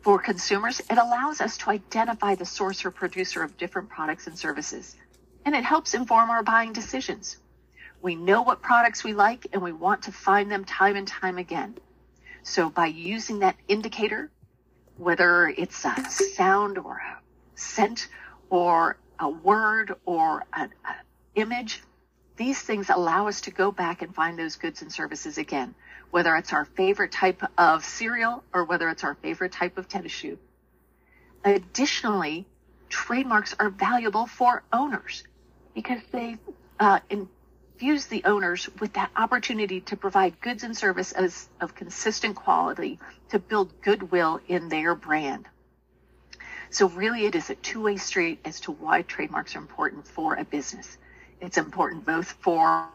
[0.00, 4.38] For consumers, it allows us to identify the source or producer of different products and
[4.38, 4.96] services,
[5.44, 7.38] and it helps inform our buying decisions.
[8.00, 11.38] We know what products we like and we want to find them time and time
[11.38, 11.74] again.
[12.44, 14.30] So by using that indicator,
[14.96, 17.18] whether it's a sound or a
[17.58, 18.08] scent
[18.50, 20.70] or a word or an
[21.34, 21.82] image,
[22.36, 25.74] these things allow us to go back and find those goods and services again,
[26.10, 30.12] whether it's our favorite type of cereal or whether it's our favorite type of tennis
[30.12, 30.38] shoe.
[31.44, 32.46] Additionally,
[32.88, 35.24] trademarks are valuable for owners
[35.74, 36.36] because they
[36.78, 42.98] uh, infuse the owners with that opportunity to provide goods and services of consistent quality
[43.30, 45.46] to build goodwill in their brand.
[46.70, 50.44] So really it is a two-way street as to why trademarks are important for a
[50.44, 50.98] business.
[51.40, 52.88] It's important both for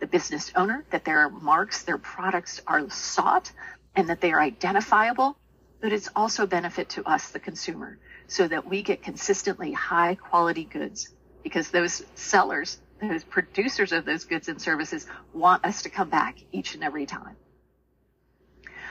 [0.00, 3.52] the business owner that their marks, their products are sought
[3.94, 5.36] and that they are identifiable,
[5.80, 10.16] but it's also a benefit to us, the consumer, so that we get consistently high
[10.16, 11.10] quality goods
[11.44, 16.38] because those sellers, those producers of those goods and services want us to come back
[16.50, 17.36] each and every time.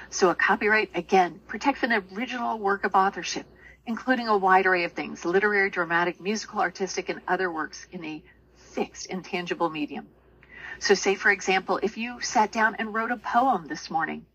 [0.09, 3.45] So a copyright, again, protects an original work of authorship
[3.85, 8.23] including a wide array of things literary, dramatic, musical, artistic, and other works in a
[8.55, 10.07] fixed, intangible medium.
[10.79, 14.25] So, say, for example, if you sat down and wrote a poem this morning,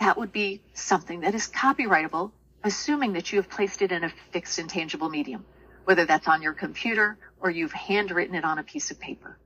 [0.00, 2.30] that would be something that is copyrightable,
[2.64, 5.44] assuming that you have placed it in a fixed, intangible medium,
[5.84, 9.38] whether that's on your computer or you've handwritten it on a piece of paper.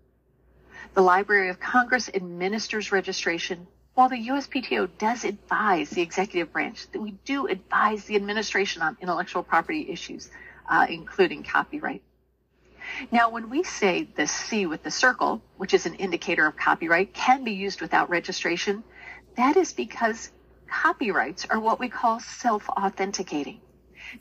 [0.95, 7.01] The Library of Congress administers registration while the USPTO does advise the executive branch, that
[7.01, 10.31] we do advise the administration on intellectual property issues,
[10.69, 12.03] uh, including copyright.
[13.11, 17.13] Now, when we say the C with the circle, which is an indicator of copyright,
[17.13, 18.83] can be used without registration,
[19.37, 20.31] that is because
[20.69, 23.61] copyrights are what we call self-authenticating,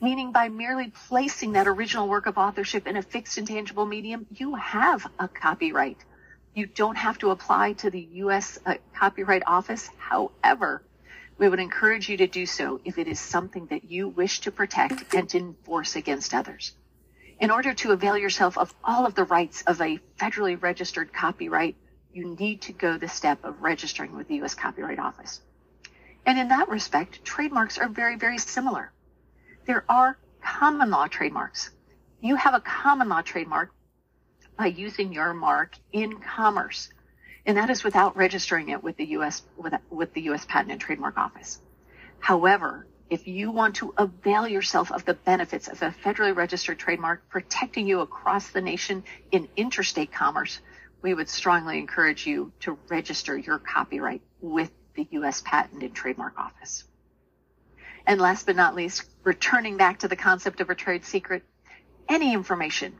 [0.02, 4.56] meaning by merely placing that original work of authorship in a fixed intangible medium, you
[4.56, 5.98] have a copyright.
[6.54, 8.60] You don't have to apply to the U.S.
[8.66, 9.90] Uh, Copyright Office.
[9.98, 10.84] However,
[11.38, 14.52] we would encourage you to do so if it is something that you wish to
[14.52, 16.76] protect and enforce against others.
[17.40, 21.76] In order to avail yourself of all of the rights of a federally registered copyright,
[22.14, 24.54] you need to go the step of registering with the U.S.
[24.54, 25.42] Copyright Office.
[26.26, 28.92] And in that respect, trademarks are very, very similar.
[29.66, 31.72] There are common law trademarks.
[32.20, 33.72] You have a common law trademark
[34.62, 36.90] by using your mark in commerce.
[37.48, 39.42] And that is without registering it with the U.S.
[39.58, 40.46] with, with the U.S.
[40.46, 41.60] Patent and Trademark Office.
[42.20, 47.28] However, if you want to avail yourself of the benefits of a federally registered trademark
[47.28, 50.60] protecting you across the nation in interstate commerce,
[51.02, 55.42] we would strongly encourage you to register your copyright with the U.S.
[55.44, 56.84] Patent and Trademark Office.
[58.06, 61.42] And last but not least, returning back to the concept of a trade secret,
[62.08, 62.94] any information,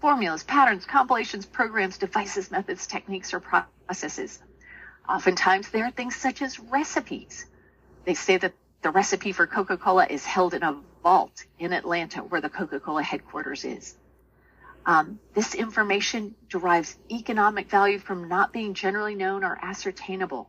[0.00, 4.40] formulas, patterns, compilations, programs, devices, methods, techniques, or processes.
[5.08, 7.46] Oftentimes there are things such as recipes.
[8.04, 12.40] They say that the recipe for Coca-Cola is held in a vault in Atlanta where
[12.40, 13.96] the Coca-Cola headquarters is.
[14.86, 20.48] Um, this information derives economic value from not being generally known or ascertainable.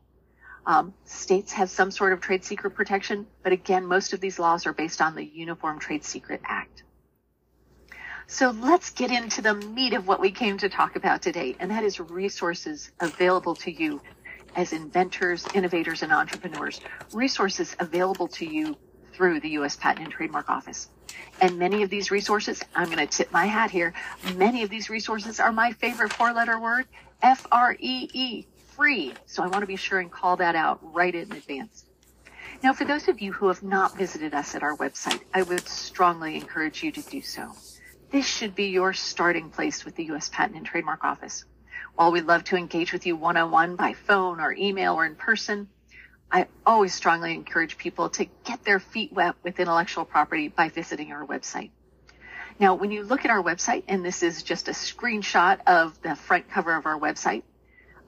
[0.65, 4.65] Um, states have some sort of trade secret protection, but again, most of these laws
[4.67, 6.83] are based on the Uniform Trade Secret Act.
[8.31, 11.71] So let's get into the meat of what we came to talk about today, and
[11.71, 13.99] that is resources available to you
[14.55, 16.79] as inventors, innovators, and entrepreneurs,
[17.11, 18.77] resources available to you
[19.13, 19.75] through the U.S.
[19.77, 20.89] Patent and Trademark Office.
[21.41, 23.95] And many of these resources, I'm going to tip my hat here,
[24.35, 26.85] many of these resources are my favorite four letter word,
[27.23, 29.11] F-R-E-E, free.
[29.25, 31.85] So I want to be sure and call that out right in advance.
[32.61, 35.67] Now, for those of you who have not visited us at our website, I would
[35.67, 37.53] strongly encourage you to do so.
[38.11, 40.29] This should be your starting place with the U.S.
[40.29, 41.45] Patent and Trademark Office.
[41.93, 45.05] While we love to engage with you one on one by phone or email or
[45.05, 45.67] in person,
[46.31, 51.11] I always strongly encourage people to get their feet wet with intellectual property by visiting
[51.11, 51.69] our website.
[52.59, 56.15] Now, when you look at our website, and this is just a screenshot of the
[56.15, 57.43] front cover of our website,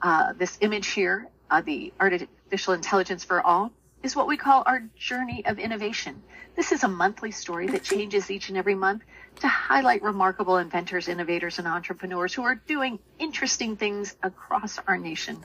[0.02, 3.72] uh, this image here, uh, the artificial intelligence for all,
[4.04, 6.22] is what we call our journey of innovation.
[6.56, 9.04] This is a monthly story that changes each and every month
[9.40, 15.38] to highlight remarkable inventors, innovators, and entrepreneurs who are doing interesting things across our nation.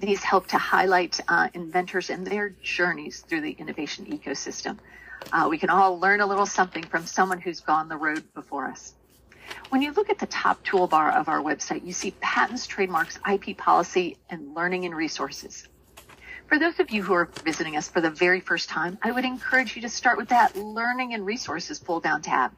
[0.00, 4.78] These help to highlight uh, inventors and their journeys through the innovation ecosystem.
[5.32, 8.66] Uh, we can all learn a little something from someone who's gone the road before
[8.66, 8.94] us.
[9.68, 13.56] When you look at the top toolbar of our website, you see patents, trademarks, IP
[13.56, 15.68] policy, and learning and resources.
[16.46, 19.24] For those of you who are visiting us for the very first time, I would
[19.24, 22.52] encourage you to start with that learning and resources pull down tab.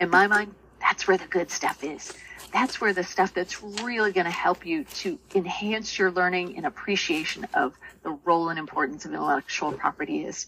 [0.00, 2.14] In my mind, that's where the good stuff is.
[2.52, 6.66] That's where the stuff that's really going to help you to enhance your learning and
[6.66, 7.74] appreciation of
[8.04, 10.46] the role and importance of intellectual property is.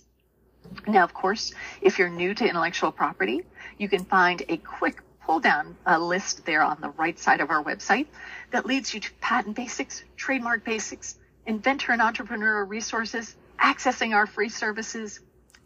[0.87, 1.53] Now, of course,
[1.83, 3.43] if you're new to intellectual property,
[3.79, 7.51] you can find a quick pull down uh, list there on the right side of
[7.51, 8.07] our website
[8.53, 11.17] that leads you to patent basics, trademark basics,
[11.49, 15.21] inventor and entrepreneur resources, accessing our free services,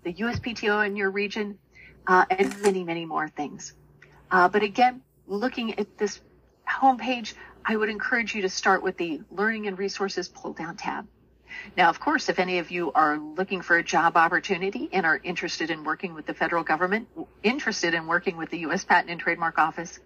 [0.05, 1.59] the USPTO in your region,
[2.07, 3.75] uh, and many, many more things.
[4.31, 6.21] Uh, but again, looking at this
[6.67, 11.07] homepage, I would encourage you to start with the Learning and Resources pull down tab.
[11.77, 15.21] Now, of course, if any of you are looking for a job opportunity and are
[15.23, 17.09] interested in working with the federal government,
[17.43, 18.85] interested in working with the U.S.
[18.85, 20.01] Patent and Trademark Office,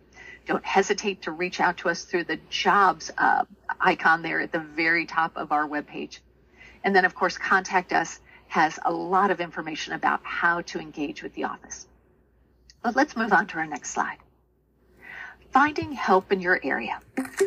[0.46, 3.44] don't hesitate to reach out to us through the jobs uh,
[3.80, 6.20] icon there at the very top of our webpage.
[6.84, 11.22] And then, of course, contact us has a lot of information about how to engage
[11.22, 11.88] with the office.
[12.82, 14.18] But let's move on to our next slide.
[15.50, 17.00] Finding help in your area.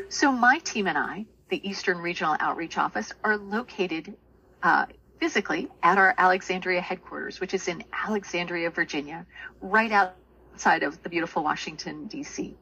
[0.09, 4.15] So my team and I, the Eastern Regional Outreach Office, are located
[4.61, 4.87] uh,
[5.19, 9.25] physically at our Alexandria headquarters, which is in Alexandria, Virginia,
[9.61, 12.57] right outside of the beautiful Washington, D.C.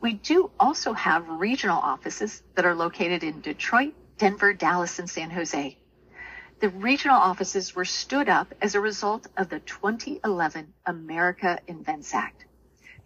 [0.00, 5.30] We do also have regional offices that are located in Detroit, Denver, Dallas, and San
[5.30, 5.78] Jose.
[6.60, 12.44] The regional offices were stood up as a result of the 2011 America Invents Act.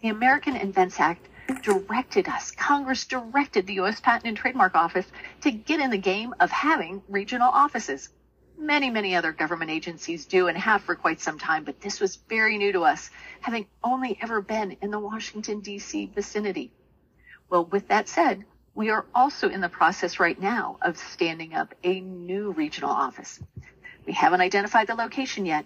[0.01, 1.27] The American Invents Act
[1.63, 3.99] directed us, Congress directed the U.S.
[3.99, 5.07] Patent and Trademark Office
[5.41, 8.09] to get in the game of having regional offices.
[8.57, 12.17] Many, many other government agencies do and have for quite some time, but this was
[12.29, 16.11] very new to us, having only ever been in the Washington, D.C.
[16.13, 16.71] vicinity.
[17.51, 18.45] Well, with that said,
[18.75, 23.43] we are also in the process right now of standing up a new regional office.
[24.05, 25.65] We haven't identified the location yet,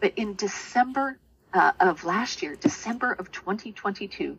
[0.00, 1.20] but in December
[1.52, 4.36] uh, of last year, December of 2022,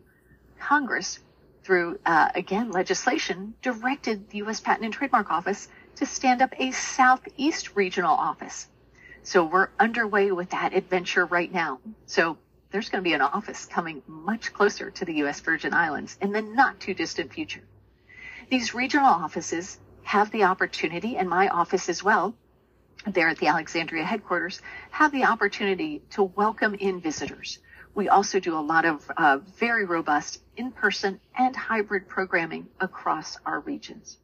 [0.60, 1.18] Congress,
[1.64, 4.60] through uh, again legislation, directed the U.S.
[4.60, 8.68] Patent and Trademark Office to stand up a Southeast regional office.
[9.22, 11.80] So we're underway with that adventure right now.
[12.04, 12.36] So
[12.72, 15.40] there's going to be an office coming much closer to the U.S.
[15.40, 17.62] Virgin Islands in the not too distant future.
[18.50, 22.34] These regional offices have the opportunity, and my office as well,
[23.06, 24.60] there at the Alexandria headquarters,
[24.90, 27.58] have the opportunity to welcome in visitors.
[27.94, 33.60] We also do a lot of uh, very robust in-person and hybrid programming across our
[33.60, 34.16] regions.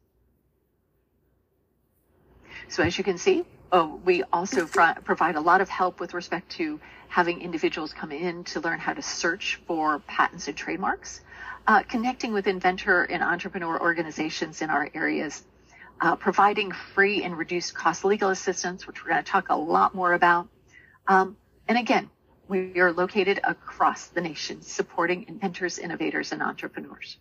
[2.67, 6.13] So as you can see, oh, we also fr- provide a lot of help with
[6.13, 11.21] respect to having individuals come in to learn how to search for patents and trademarks,
[11.67, 15.43] uh, connecting with inventor and entrepreneur organizations in our areas,
[16.01, 19.93] uh, providing free and reduced cost legal assistance, which we're going to talk a lot
[19.93, 20.47] more about.
[21.07, 21.35] Um,
[21.67, 22.09] and again,
[22.47, 27.17] we are located across the nation supporting inventors, innovators, and entrepreneurs.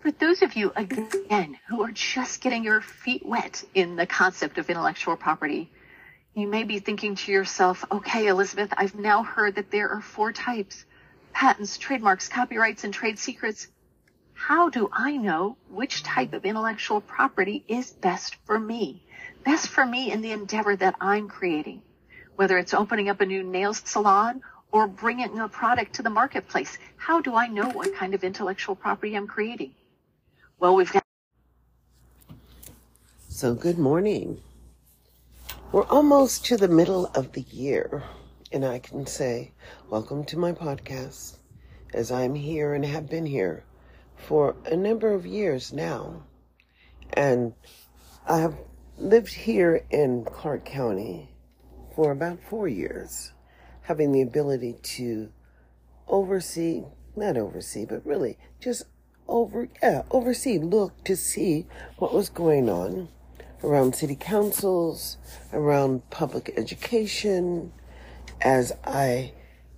[0.00, 4.56] For those of you, again, who are just getting your feet wet in the concept
[4.56, 5.72] of intellectual property,
[6.34, 10.32] you may be thinking to yourself, okay, Elizabeth, I've now heard that there are four
[10.32, 10.84] types
[11.32, 13.66] patents, trademarks, copyrights, and trade secrets.
[14.34, 19.02] How do I know which type of intellectual property is best for me?
[19.44, 21.82] Best for me in the endeavor that I'm creating,
[22.36, 26.78] whether it's opening up a new nail salon or bringing a product to the marketplace.
[26.96, 29.74] How do I know what kind of intellectual property I'm creating?
[30.60, 31.04] Well, we've got.
[33.28, 34.42] So, good morning.
[35.70, 38.02] We're almost to the middle of the year,
[38.50, 39.52] and I can say,
[39.88, 41.36] Welcome to my podcast,
[41.94, 43.62] as I'm here and have been here
[44.16, 46.24] for a number of years now.
[47.12, 47.54] And
[48.26, 48.56] I have
[48.96, 51.36] lived here in Clark County
[51.94, 53.30] for about four years,
[53.82, 55.30] having the ability to
[56.08, 56.82] oversee,
[57.14, 58.86] not oversee, but really just
[59.28, 61.66] over, yeah, oversee, look to see
[61.98, 63.08] what was going on
[63.62, 65.16] around city councils,
[65.52, 67.72] around public education,
[68.40, 69.32] as I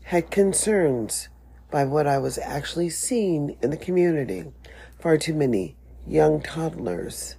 [0.04, 1.28] had concerns
[1.70, 4.52] by what I was actually seeing in the community.
[4.98, 5.76] Far too many
[6.06, 7.36] young toddlers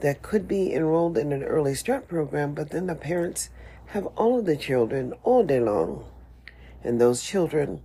[0.00, 3.50] that could be enrolled in an early start program, but then the parents
[3.86, 6.04] have all of the children all day long.
[6.82, 7.82] And those children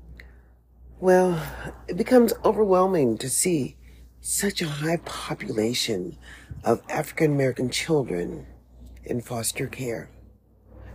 [0.99, 1.41] well,
[1.87, 3.77] it becomes overwhelming to see
[4.19, 6.17] such a high population
[6.63, 8.47] of African American children
[9.03, 10.09] in foster care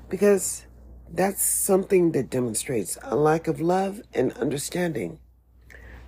[0.09, 0.66] because
[1.11, 5.18] that's something that demonstrates a lack of love and understanding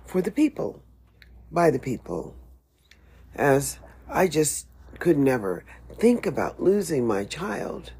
[0.05, 0.83] for the people,
[1.51, 2.35] by the people.
[3.33, 4.67] As I just
[4.99, 5.63] could never
[5.97, 7.93] think about losing my child.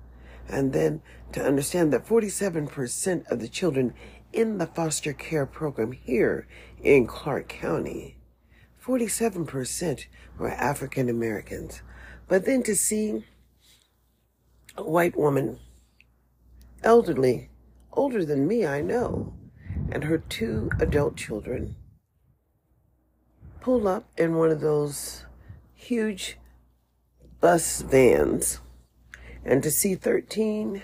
[0.47, 3.93] And then to understand that 47% of the children
[4.36, 6.47] in the foster care program here
[6.83, 8.17] in Clark County,
[8.83, 10.05] 47%
[10.38, 11.81] were African Americans.
[12.27, 13.23] But then to see
[14.77, 15.59] a white woman,
[16.83, 17.49] elderly,
[17.93, 19.33] older than me, I know,
[19.91, 21.75] and her two adult children
[23.62, 25.25] pull up in one of those
[25.74, 26.37] huge
[27.39, 28.59] bus vans
[29.43, 30.83] and to see 13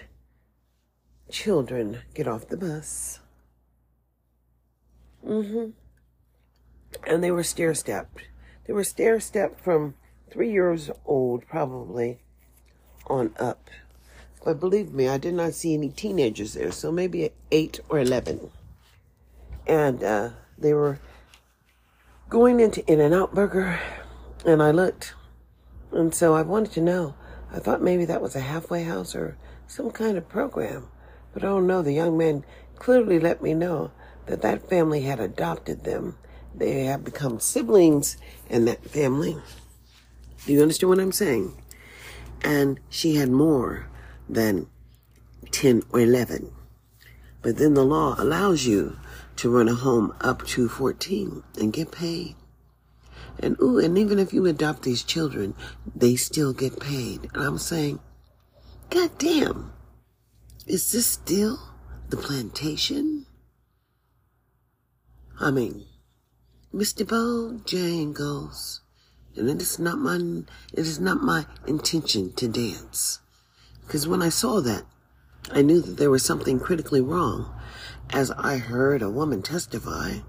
[1.29, 3.20] children get off the bus
[5.25, 5.71] Mm-hmm.
[7.07, 8.23] And they were stair stepped.
[8.65, 9.95] They were stair stepped from
[10.29, 12.19] three years old, probably,
[13.07, 13.69] on up.
[14.43, 18.49] But believe me, I did not see any teenagers there, so maybe eight or eleven.
[19.67, 20.99] And uh, they were
[22.29, 23.79] going into In-N-Out Burger,
[24.45, 25.13] and I looked.
[25.91, 27.15] And so I wanted to know.
[27.53, 29.37] I thought maybe that was a halfway house or
[29.67, 30.87] some kind of program.
[31.33, 31.81] But I don't know.
[31.81, 32.43] The young man
[32.75, 33.91] clearly let me know
[34.25, 36.17] that that family had adopted them.
[36.53, 38.17] They have become siblings
[38.49, 39.37] in that family.
[40.45, 41.61] Do you understand what I'm saying?
[42.43, 43.87] And she had more
[44.27, 44.67] than
[45.51, 46.51] 10 or 11.
[47.41, 48.97] But then the law allows you
[49.37, 52.35] to run a home up to 14 and get paid.
[53.39, 55.55] And ooh, and even if you adopt these children,
[55.95, 57.27] they still get paid.
[57.33, 57.99] And I'm saying,
[58.89, 59.73] God damn,
[60.67, 61.59] is this still
[62.09, 63.25] the plantation?
[65.43, 65.85] I mean,
[66.71, 67.03] Mr.
[67.03, 68.81] Bojangles,
[69.35, 70.17] and it is not my
[70.71, 73.21] it is not my intention to dance.
[73.81, 74.83] Because when I saw that,
[75.51, 77.59] I knew that there was something critically wrong,
[78.11, 80.19] as I heard a woman testify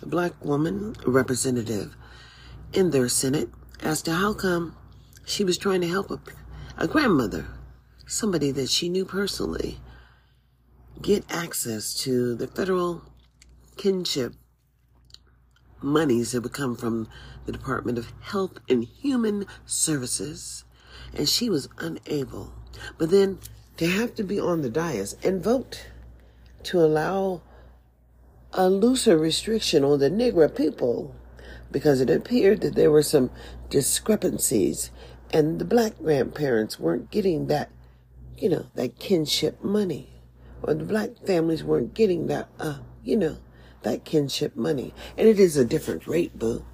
[0.00, 1.96] a black woman, a representative
[2.72, 4.76] in their Senate, as to how come
[5.24, 6.20] she was trying to help a,
[6.78, 7.48] a grandmother,
[8.06, 9.80] somebody that she knew personally,
[11.02, 13.02] get access to the federal
[13.76, 14.34] kinship
[15.82, 17.08] monies that would come from
[17.46, 20.64] the Department of Health and Human Services,
[21.14, 22.52] and she was unable.
[22.98, 23.38] But then
[23.76, 25.86] to have to be on the dais and vote
[26.64, 27.42] to allow
[28.52, 31.14] a looser restriction on the Negro people
[31.70, 33.30] because it appeared that there were some
[33.68, 34.90] discrepancies
[35.32, 37.70] and the black grandparents weren't getting that,
[38.36, 40.10] you know, that kinship money
[40.62, 43.38] or the black families weren't getting that, uh, you know,
[43.82, 44.92] that kinship money.
[45.16, 46.64] And it is a different rate, boo.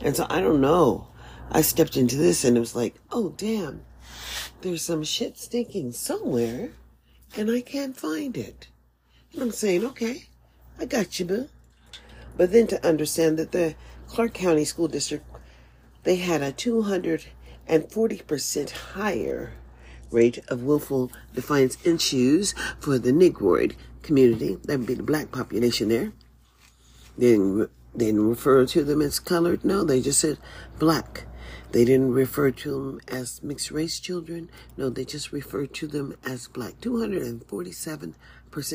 [0.00, 1.08] And so I don't know.
[1.50, 3.84] I stepped into this and it was like, oh, damn,
[4.62, 6.70] there's some shit stinking somewhere
[7.36, 8.68] and I can't find it.
[9.32, 10.26] And I'm saying, okay,
[10.78, 11.48] I got you, boo.
[12.36, 13.74] But then to understand that the
[14.08, 15.24] Clark County School District,
[16.02, 19.52] they had a 240% higher
[20.10, 23.74] rate of willful defiance issues for the Negroid
[24.04, 24.56] community.
[24.64, 26.12] That would be the black population there.
[27.18, 29.64] They didn't, they didn't refer to them as colored.
[29.64, 30.38] No, they just said
[30.78, 31.26] black.
[31.72, 34.48] They didn't refer to them as mixed race children.
[34.76, 36.80] No, they just referred to them as black.
[36.80, 38.14] 247%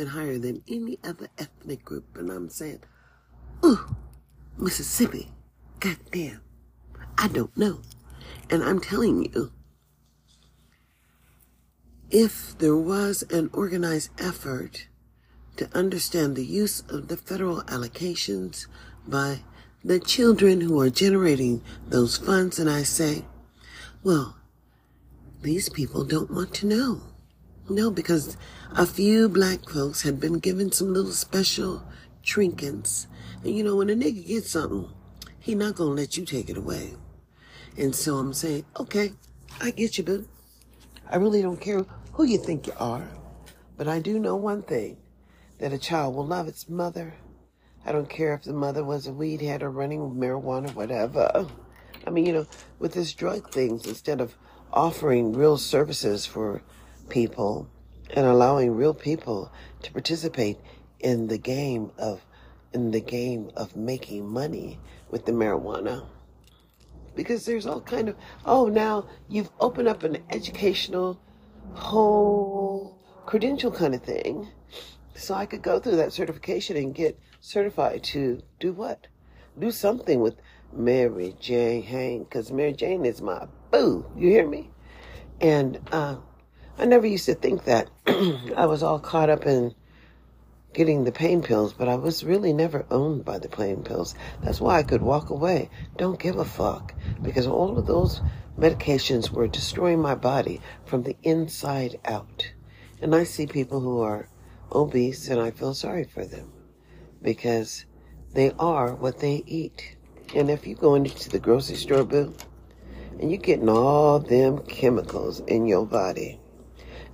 [0.09, 2.17] higher than any other ethnic group.
[2.17, 2.81] And I'm saying,
[3.63, 3.95] ooh,
[4.57, 5.31] Mississippi,
[5.79, 6.41] goddamn,
[7.17, 7.79] I don't know.
[8.49, 9.53] And I'm telling you,
[12.11, 14.88] if there was an organized effort
[15.59, 18.65] to understand the use of the federal allocations
[19.05, 19.41] by
[19.83, 23.25] the children who are generating those funds, and I say,
[24.01, 24.37] well,
[25.41, 27.01] these people don't want to know.
[27.69, 28.37] No, because
[28.71, 31.83] a few black folks had been given some little special
[32.23, 33.07] trinkets.
[33.43, 34.89] And you know, when a nigga gets something,
[35.39, 36.93] he not gonna let you take it away.
[37.77, 39.11] And so I'm saying, okay,
[39.59, 40.27] I get you, boo.
[41.09, 43.09] I really don't care who you think you are.
[43.75, 44.97] But I do know one thing
[45.59, 47.13] that a child will love its mother.
[47.85, 51.47] I don't care if the mother was a weed head or running marijuana, or whatever.
[52.05, 52.47] I mean, you know,
[52.79, 54.35] with this drug things, instead of
[54.73, 56.61] offering real services for
[57.09, 57.69] people
[58.11, 59.51] and allowing real people
[59.83, 60.57] to participate
[60.99, 62.21] in the game of
[62.73, 64.79] in the game of making money
[65.09, 66.05] with the marijuana
[67.15, 68.15] because there's all kind of
[68.45, 71.19] oh now you've opened up an educational
[71.73, 74.47] whole credential kind of thing.
[75.19, 79.07] So I could go through that certification and get certified to do what?
[79.59, 80.35] Do something with
[80.71, 84.05] Mary Jane Hain, because Mary Jane is my boo.
[84.15, 84.71] You hear me?
[85.41, 86.15] And uh,
[86.77, 89.75] I never used to think that I was all caught up in
[90.73, 94.15] getting the pain pills, but I was really never owned by the pain pills.
[94.41, 95.69] That's why I could walk away.
[95.97, 96.93] Don't give a fuck.
[97.21, 98.21] Because all of those
[98.57, 102.53] medications were destroying my body from the inside out.
[103.01, 104.29] And I see people who are
[104.71, 106.51] obese and I feel sorry for them
[107.21, 107.85] because
[108.33, 109.95] they are what they eat.
[110.35, 112.33] And if you go into the grocery store, boo,
[113.19, 116.39] and you're getting all them chemicals in your body,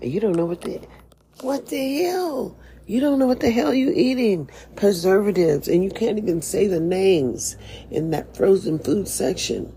[0.01, 0.81] and you don't know what the,
[1.41, 2.57] what the hell?
[2.85, 4.49] You don't know what the hell you eating.
[4.75, 7.57] Preservatives, and you can't even say the names
[7.89, 9.75] in that frozen food section.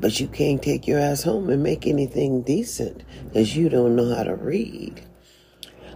[0.00, 4.14] But you can't take your ass home and make anything decent because you don't know
[4.14, 5.04] how to read.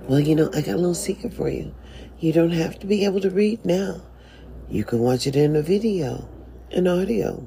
[0.09, 1.75] Well, you know, I got a little secret for you.
[2.19, 4.01] You don't have to be able to read now.
[4.71, 6.27] You can watch it in a video,
[6.71, 7.47] an audio.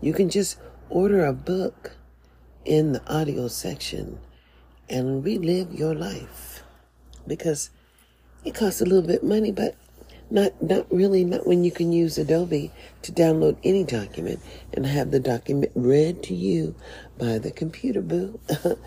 [0.00, 0.58] You can just
[0.90, 1.92] order a book
[2.64, 4.18] in the audio section
[4.88, 6.64] and relive your life
[7.28, 7.70] because
[8.44, 9.76] it costs a little bit money, but
[10.32, 12.72] not, not really, not when you can use Adobe
[13.02, 14.40] to download any document
[14.72, 16.74] and have the document read to you
[17.16, 18.40] by the computer boo.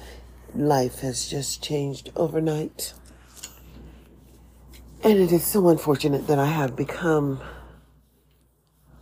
[0.54, 2.94] Life has just changed overnight.
[5.04, 7.40] And it is so unfortunate that I have become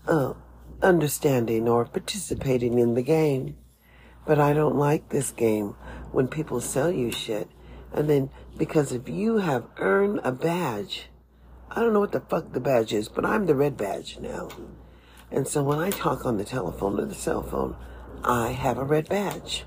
[0.08, 0.34] uh,
[0.82, 3.58] understanding or participating in the game.
[4.26, 5.76] But I don't like this game
[6.12, 7.50] when people sell you shit.
[7.94, 11.08] And then because if you have earned a badge,
[11.70, 14.50] I don't know what the fuck the badge is, but I'm the red badge now.
[15.32, 17.76] And so when I talk on the telephone or the cell phone,
[18.24, 19.66] I have a red badge.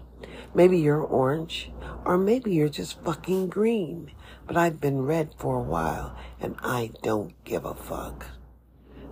[0.55, 1.71] Maybe you're orange,
[2.05, 4.11] or maybe you're just fucking green.
[4.49, 8.27] But I've been red for a while, and I don't give a fuck.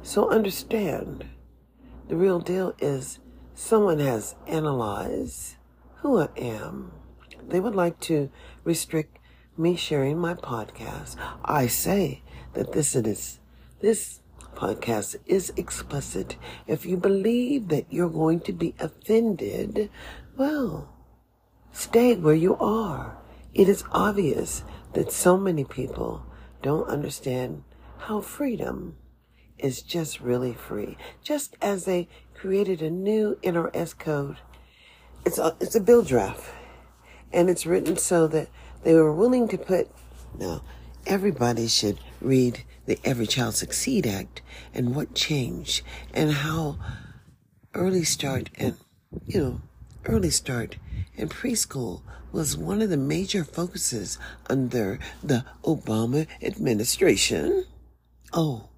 [0.02, 1.26] So understand,
[2.08, 3.18] the real deal is
[3.54, 5.56] someone has analyzed
[5.96, 6.92] who I am.
[7.46, 8.30] They would like to
[8.64, 9.18] restrict
[9.58, 11.16] me sharing my podcast.
[11.44, 12.22] I say
[12.54, 13.38] that this is
[13.80, 14.20] this
[14.54, 16.36] podcast is explicit.
[16.66, 19.90] If you believe that you're going to be offended,
[20.36, 20.88] well,
[21.72, 23.18] stay where you are.
[23.52, 24.62] It is obvious
[24.96, 26.24] that so many people
[26.62, 27.62] don't understand
[27.98, 28.96] how freedom
[29.58, 30.96] is just really free.
[31.22, 34.38] Just as they created a new NRS code,
[35.26, 36.50] it's a, it's a bill draft.
[37.30, 38.48] And it's written so that
[38.84, 39.90] they were willing to put,
[40.38, 40.62] now,
[41.06, 44.40] everybody should read the Every Child Succeed Act
[44.72, 46.78] and what changed and how
[47.74, 48.78] early start and,
[49.26, 49.60] you know,
[50.06, 50.76] early start
[51.18, 52.00] and preschool
[52.36, 54.18] was one of the major focuses
[54.50, 57.64] under the Obama administration.
[58.30, 58.68] Oh,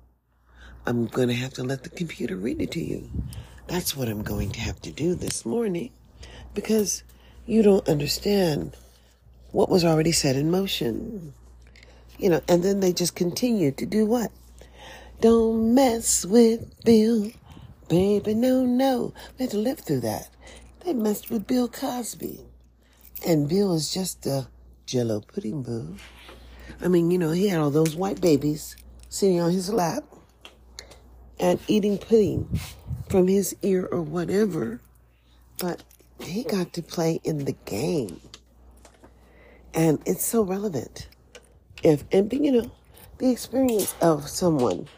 [0.87, 3.11] I'm going to have to let the computer read it to you.
[3.67, 5.91] That's what I'm going to have to do this morning
[6.55, 7.03] because
[7.47, 8.77] you don't understand
[9.51, 11.35] what was already set in motion.
[12.17, 14.31] You know, and then they just continue to do what?
[15.21, 17.33] Don't mess with Bill,
[17.89, 19.13] baby, no, no.
[19.37, 20.29] We had to live through that.
[20.85, 22.45] They messed with Bill Cosby.
[23.27, 24.49] And Bill was just a
[24.87, 25.97] jello pudding boo.
[26.81, 28.77] I mean, you know, he had all those white babies
[29.09, 30.05] sitting on his lap
[31.41, 32.49] and eating pudding
[33.09, 34.81] from his ear or whatever.
[35.59, 35.83] But
[36.21, 38.21] he got to play in the game.
[39.75, 41.09] And it's so relevant.
[41.83, 42.71] If, and you know,
[43.19, 44.89] the experience of someone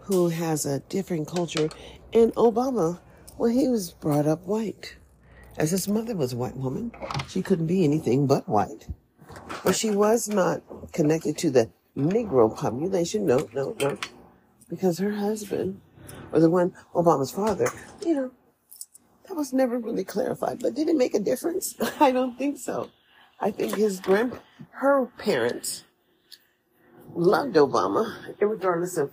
[0.00, 1.68] who has a different culture,
[2.12, 2.98] and Obama,
[3.38, 4.96] well, he was brought up white.
[5.60, 6.90] As his mother was a white woman,
[7.28, 8.88] she couldn't be anything but white.
[9.62, 10.62] But she was not
[10.94, 13.26] connected to the Negro population.
[13.26, 13.98] No, no, no.
[14.70, 15.82] Because her husband,
[16.32, 17.68] or the one, Obama's father,
[18.00, 18.30] you know,
[19.28, 20.60] that was never really clarified.
[20.60, 21.74] But did it make a difference?
[22.00, 22.88] I don't think so.
[23.38, 25.84] I think his grand, her parents
[27.14, 29.12] loved Obama, regardless of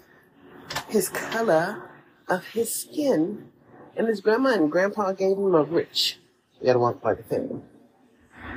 [0.87, 1.89] his color
[2.29, 3.49] of his skin.
[3.97, 6.19] And his grandma and grandpa gave him a rich,
[6.59, 7.61] you gotta walk by the family,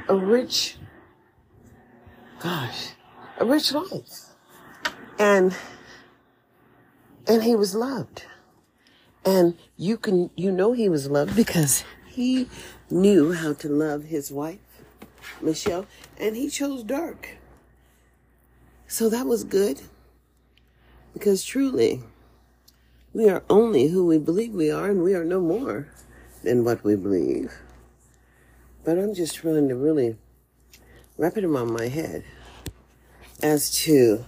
[0.08, 0.76] a rich,
[2.40, 2.90] gosh,
[3.38, 4.26] a rich life.
[5.18, 5.54] And,
[7.26, 8.24] and he was loved.
[9.24, 12.48] And you can, you know he was loved because he
[12.90, 14.58] knew how to love his wife,
[15.42, 15.86] Michelle,
[16.18, 17.36] and he chose dark.
[18.88, 19.82] So that was good
[21.12, 22.00] because truly
[23.12, 25.88] we are only who we believe we are and we are no more
[26.42, 27.52] than what we believe.
[28.84, 30.16] But I'm just trying to really
[31.18, 32.24] wrap it around my head
[33.42, 34.24] as to,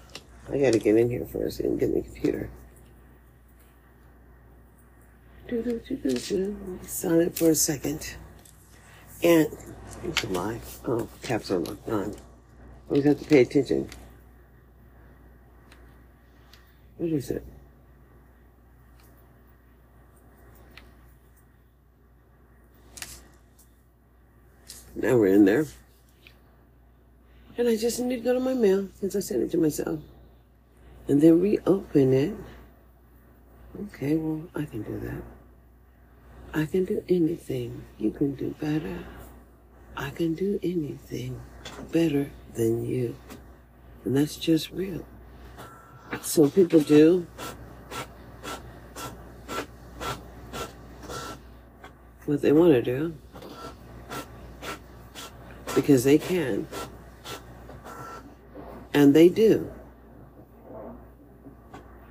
[0.51, 2.51] I gotta get in here first and get the computer.
[6.87, 8.15] Silent for a second.
[9.23, 9.49] And,
[10.05, 10.25] it's.
[10.87, 12.15] Oh, caps are locked on.
[12.89, 13.89] Always have to pay attention.
[16.99, 17.45] What is it?
[24.95, 25.67] Now we're in there.
[27.57, 30.01] And I just need to go to my mail since I sent it to myself.
[31.09, 32.35] And then reopen it.
[33.85, 35.23] Okay, well, I can do that.
[36.55, 37.85] I can do anything.
[37.99, 38.99] You can do better.
[39.97, 41.41] I can do anything
[41.91, 43.17] better than you.
[44.05, 45.05] And that's just real.
[46.21, 47.27] So people do
[52.27, 53.15] what they want to do
[55.75, 56.67] because they can.
[58.95, 59.71] And they do.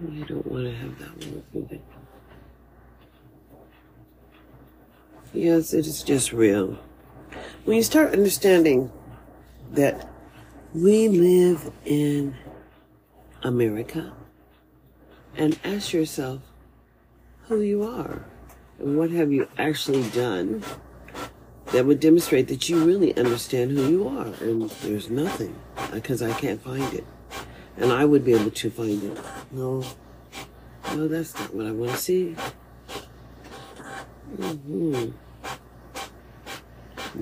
[0.09, 1.81] You don't want to have that one moving.
[5.33, 6.77] Yes, it is just real.
[7.65, 8.91] When you start understanding
[9.71, 10.09] that
[10.73, 12.35] we live in
[13.43, 14.11] America
[15.37, 16.41] and ask yourself
[17.43, 18.25] who you are
[18.79, 20.63] and what have you actually done
[21.71, 24.27] that would demonstrate that you really understand who you are.
[24.41, 25.55] And there's nothing
[25.91, 27.05] because I can't find it.
[27.77, 29.17] And I would be able to find it.
[29.51, 29.83] No,
[30.93, 32.35] no, that's not what I want to see.
[34.37, 35.11] Mm-hmm.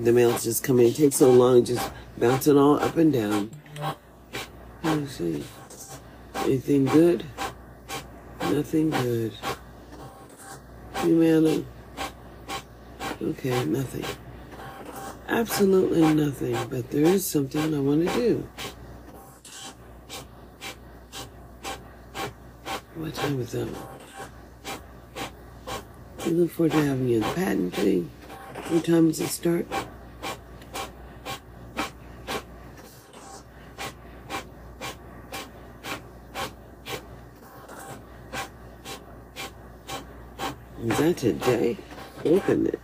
[0.04, 0.86] The mail's just coming.
[0.88, 3.50] It takes so long, just bouncing all up and down.
[4.82, 5.44] Let me see.
[6.36, 7.24] Anything good?
[8.42, 9.32] Nothing good.
[10.96, 11.64] Humana?
[13.22, 14.04] Okay, nothing.
[15.30, 18.48] Absolutely nothing, but there is something I want to do.
[22.96, 23.68] What time is that?
[26.26, 28.10] We look forward to having you in the patent thing.
[28.68, 29.66] What time does it start?
[40.82, 41.78] Is that today?
[42.24, 42.80] Open it.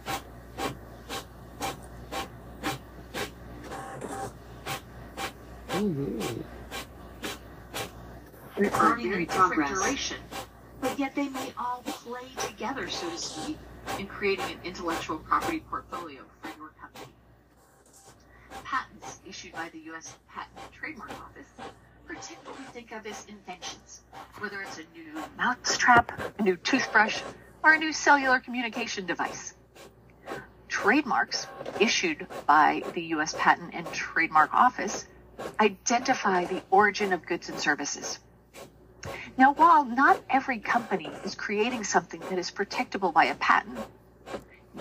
[5.77, 6.41] Mm-hmm.
[8.83, 9.27] Ordinary
[10.81, 13.57] but yet they may all play together, so to speak,
[13.99, 17.13] in creating an intellectual property portfolio for your company.
[18.63, 20.17] Patents issued by the U.S.
[20.29, 21.47] Patent and Trademark Office
[22.07, 24.03] protect what we think of as inventions,
[24.39, 27.23] whether it's a new mousetrap, a new toothbrush,
[27.65, 29.55] or a new cellular communication device.
[30.69, 31.47] Trademarks
[31.81, 33.35] issued by the U.S.
[33.39, 35.07] Patent and Trademark Office
[35.59, 38.19] identify the origin of goods and services.
[39.37, 43.79] Now, while not every company is creating something that is protectable by a patent,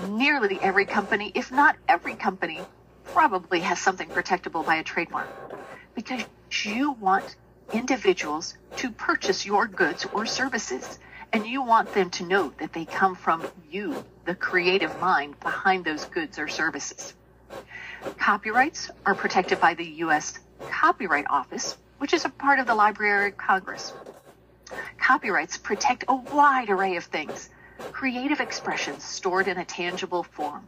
[0.09, 2.61] nearly every company, if not every company,
[3.03, 5.27] probably has something protectable by a trademark.
[5.95, 6.23] Because
[6.63, 7.35] you want
[7.73, 10.99] individuals to purchase your goods or services,
[11.33, 15.85] and you want them to know that they come from you, the creative mind behind
[15.85, 17.13] those goods or services.
[18.17, 20.39] Copyrights are protected by the U.S.
[20.69, 23.91] Copyright Office, which is a part of the Library of Congress.
[24.99, 27.49] Copyrights protect a wide array of things,
[27.91, 30.67] creative expressions stored in a tangible form.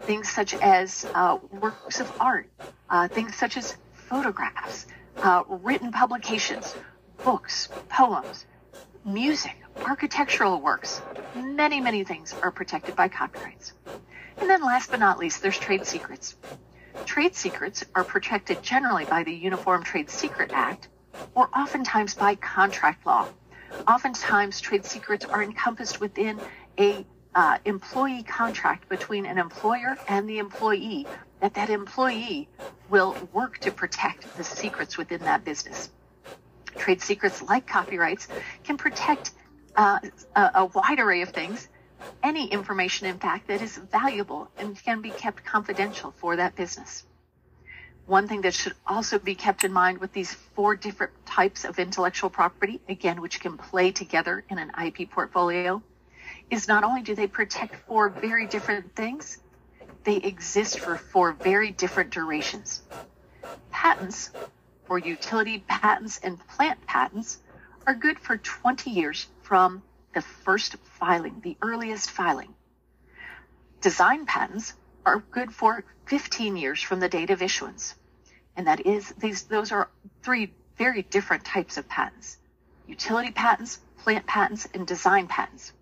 [0.00, 2.48] Things such as uh, works of art,
[2.88, 4.86] uh, things such as photographs,
[5.18, 6.74] uh, written publications,
[7.22, 8.46] books, poems,
[9.04, 11.02] music, architectural works,
[11.36, 13.74] many, many things are protected by copyrights.
[14.38, 16.36] And then last but not least, there's trade secrets.
[17.06, 20.88] Trade secrets are protected generally by the Uniform Trade Secret Act
[21.34, 23.28] or oftentimes by contract law.
[23.86, 26.40] Oftentimes, trade secrets are encompassed within
[26.78, 27.04] a
[27.34, 31.06] uh, employee contract between an employer and the employee
[31.40, 32.48] that that employee
[32.88, 35.90] will work to protect the secrets within that business.
[36.76, 38.28] Trade secrets like copyrights
[38.62, 39.32] can protect
[39.76, 39.98] uh,
[40.36, 41.68] a, a wide array of things,
[42.22, 47.04] any information, in fact, that is valuable and can be kept confidential for that business.
[48.06, 51.78] One thing that should also be kept in mind with these four different types of
[51.78, 55.82] intellectual property, again, which can play together in an IP portfolio,
[56.50, 59.38] is not only do they protect four very different things,
[60.04, 62.82] they exist for four very different durations.
[63.70, 64.30] Patents,
[64.88, 67.38] or utility patents and plant patents,
[67.86, 69.82] are good for 20 years from
[70.14, 72.54] the first filing, the earliest filing.
[73.80, 74.74] Design patents
[75.04, 77.94] are good for 15 years from the date of issuance.
[78.56, 79.90] And that is, these, those are
[80.22, 82.38] three very different types of patents.
[82.86, 85.72] Utility patents, plant patents, and design patents.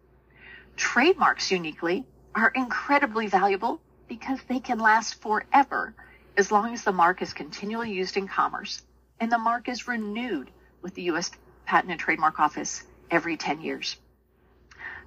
[0.77, 5.95] Trademarks uniquely are incredibly valuable because they can last forever
[6.37, 8.83] as long as the mark is continually used in commerce
[9.21, 10.51] and the mark is renewed
[10.81, 11.31] with the U.S.
[11.67, 13.97] Patent and Trademark Office every 10 years.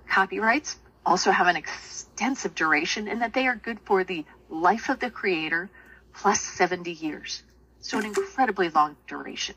[0.10, 5.00] Copyrights also have an extensive duration in that they are good for the life of
[5.00, 5.70] the creator
[6.14, 7.44] plus 70 years.
[7.80, 9.56] So an incredibly long duration.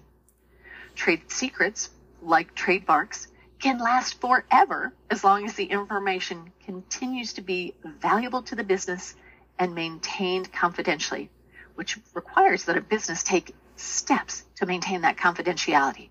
[0.94, 7.74] Trade secrets, like trademarks, can last forever as long as the information continues to be
[7.84, 9.14] valuable to the business
[9.58, 11.30] and maintained confidentially,
[11.74, 16.08] which requires that a business take steps to maintain that confidentiality.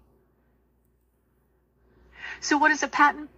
[2.40, 3.30] So what is a patent?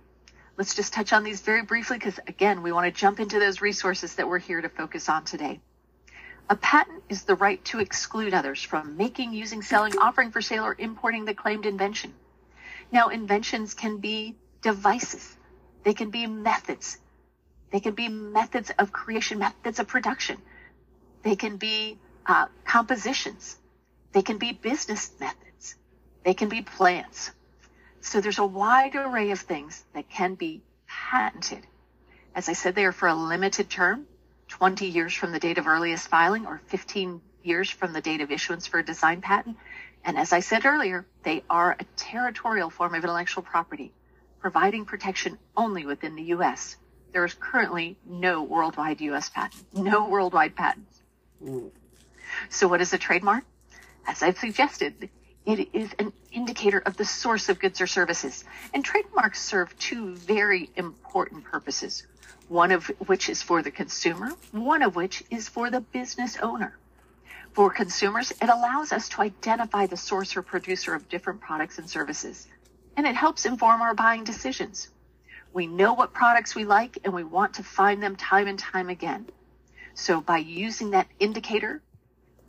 [0.59, 3.61] Let's just touch on these very briefly because again, we want to jump into those
[3.61, 5.61] resources that we're here to focus on today.
[6.49, 10.65] A patent is the right to exclude others from making, using, selling, offering for sale,
[10.65, 12.13] or importing the claimed invention.
[12.91, 15.37] Now, inventions can be devices.
[15.85, 16.97] They can be methods.
[17.71, 20.39] They can be methods of creation, methods of production.
[21.23, 23.55] They can be uh, compositions.
[24.11, 25.75] They can be business methods.
[26.25, 27.31] They can be plants.
[28.01, 31.65] So there's a wide array of things that can be patented.
[32.33, 34.07] As I said, they are for a limited term,
[34.47, 38.31] 20 years from the date of earliest filing or 15 years from the date of
[38.31, 39.57] issuance for a design patent.
[40.03, 43.91] And as I said earlier, they are a territorial form of intellectual property,
[44.39, 46.77] providing protection only within the U.S.
[47.11, 49.29] There is currently no worldwide U.S.
[49.29, 51.01] patent, no worldwide patents.
[51.43, 51.71] Mm.
[52.49, 53.43] So what is a trademark?
[54.07, 55.09] As I've suggested,
[55.49, 58.43] it is an indicator of the source of goods or services.
[58.73, 62.05] And trademarks serve two very important purposes,
[62.49, 66.77] one of which is for the consumer, one of which is for the business owner.
[67.53, 71.89] For consumers, it allows us to identify the source or producer of different products and
[71.89, 72.47] services,
[72.95, 74.89] and it helps inform our buying decisions.
[75.51, 78.89] We know what products we like and we want to find them time and time
[78.89, 79.27] again.
[79.95, 81.81] So by using that indicator,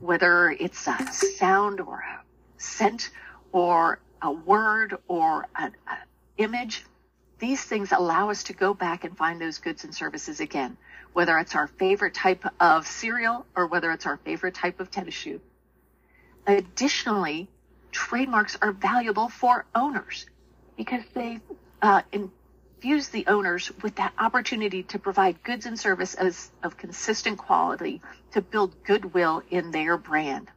[0.00, 2.19] whether it's a sound or a
[2.60, 3.10] scent
[3.52, 5.74] or a word or an
[6.36, 6.84] image,
[7.38, 10.76] these things allow us to go back and find those goods and services again,
[11.14, 15.14] whether it's our favorite type of cereal or whether it's our favorite type of tennis
[15.14, 15.40] shoe.
[16.46, 17.48] Additionally,
[17.92, 20.26] trademarks are valuable for owners
[20.76, 21.40] because they
[21.82, 28.00] uh, infuse the owners with that opportunity to provide goods and services of consistent quality
[28.32, 30.48] to build goodwill in their brand.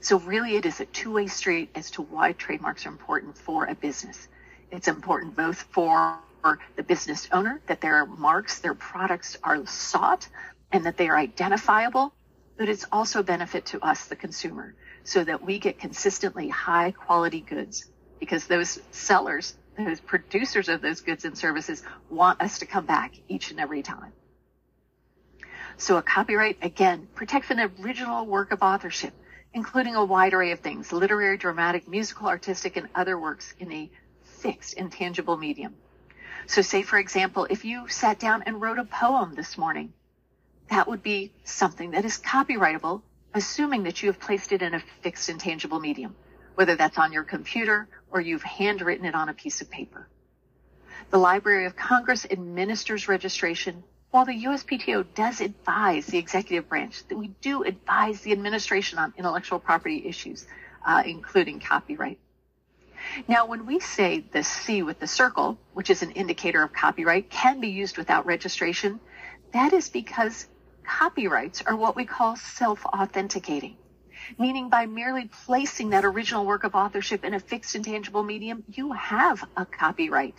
[0.00, 3.74] So really it is a two-way street as to why trademarks are important for a
[3.74, 4.28] business.
[4.70, 6.18] It's important both for
[6.76, 10.28] the business owner that their marks, their products are sought
[10.70, 12.12] and that they are identifiable,
[12.56, 16.92] but it's also a benefit to us, the consumer, so that we get consistently high
[16.92, 17.86] quality goods
[18.20, 23.14] because those sellers, those producers of those goods and services want us to come back
[23.28, 24.12] each and every time.
[25.76, 29.12] So a copyright, again, protects an original work of authorship
[29.58, 33.90] including a wide array of things, literary, dramatic, musical, artistic, and other works in a
[34.22, 35.74] fixed, intangible medium.
[36.46, 39.92] So say, for example, if you sat down and wrote a poem this morning,
[40.70, 43.02] that would be something that is copyrightable,
[43.34, 46.14] assuming that you have placed it in a fixed, intangible medium,
[46.54, 50.06] whether that's on your computer or you've handwritten it on a piece of paper.
[51.10, 57.16] The Library of Congress administers registration while the USPTO does advise the executive branch, that
[57.16, 60.46] we do advise the administration on intellectual property issues,
[60.86, 62.18] uh, including copyright.
[63.28, 67.30] Now, when we say the C with the circle, which is an indicator of copyright,
[67.30, 68.98] can be used without registration,
[69.52, 70.46] that is because
[70.84, 73.76] copyrights are what we call self-authenticating,
[74.38, 78.92] meaning by merely placing that original work of authorship in a fixed intangible medium, you
[78.92, 80.34] have a copyright.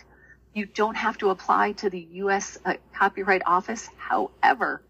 [0.52, 2.58] You don't have to apply to the U.S.
[2.64, 3.88] Uh, Copyright Office.
[3.96, 4.82] However,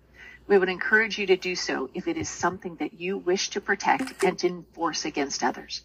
[0.46, 3.60] we would encourage you to do so if it is something that you wish to
[3.60, 5.84] protect and enforce against others.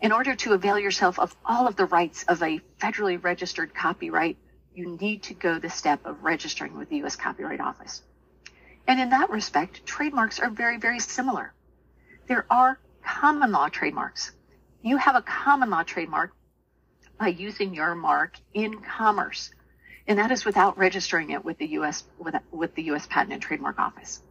[0.00, 4.38] In order to avail yourself of all of the rights of a federally registered copyright,
[4.74, 7.14] you need to go the step of registering with the U.S.
[7.14, 8.02] Copyright Office.
[8.88, 11.52] And in that respect, trademarks are very, very similar.
[12.26, 14.32] There are common law trademarks.
[14.82, 16.32] You have a common law trademark
[17.18, 19.50] by using your mark in commerce.
[20.06, 22.04] And that is without registering it with the U.S.
[22.18, 23.06] with, with the U.S.
[23.06, 24.22] Patent and Trademark Office.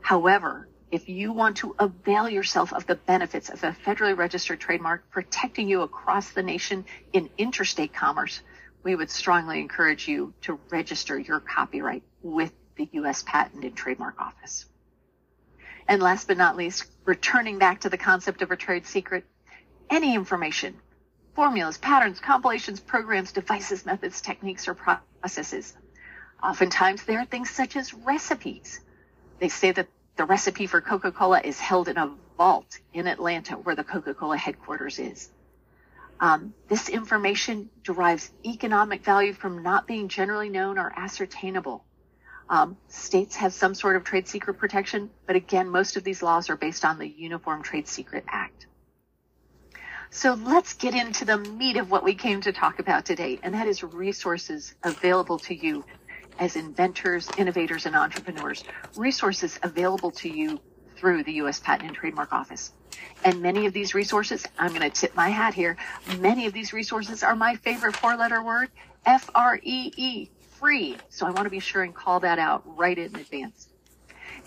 [0.00, 5.08] However, if you want to avail yourself of the benefits of a federally registered trademark
[5.10, 8.42] protecting you across the nation in interstate commerce,
[8.82, 13.22] we would strongly encourage you to register your copyright with the U.S.
[13.26, 14.66] Patent and Trademark Office.
[15.88, 19.24] And last but not least, returning back to the concept of a trade secret,
[19.88, 20.74] any information
[21.34, 25.74] formulas, patterns, compilations, programs, devices, methods, techniques, or processes.
[26.42, 28.80] Oftentimes, there are things such as recipes.
[29.38, 33.74] They say that the recipe for Coca-Cola is held in a vault in Atlanta, where
[33.74, 35.30] the Coca-Cola headquarters is.
[36.20, 41.84] Um, this information derives economic value from not being generally known or ascertainable.
[42.48, 46.50] Um, states have some sort of trade secret protection, but again, most of these laws
[46.50, 48.66] are based on the Uniform Trade Secret Act.
[50.14, 53.54] So let's get into the meat of what we came to talk about today, and
[53.54, 55.86] that is resources available to you
[56.38, 58.62] as inventors, innovators, and entrepreneurs.
[58.94, 60.60] Resources available to you
[60.96, 61.60] through the U.S.
[61.60, 62.74] Patent and Trademark Office.
[63.24, 65.78] And many of these resources, I'm going to tip my hat here,
[66.18, 68.68] many of these resources are my favorite four letter word,
[69.06, 70.30] F-R-E-E,
[70.60, 70.98] free.
[71.08, 73.68] So I want to be sure and call that out right in advance.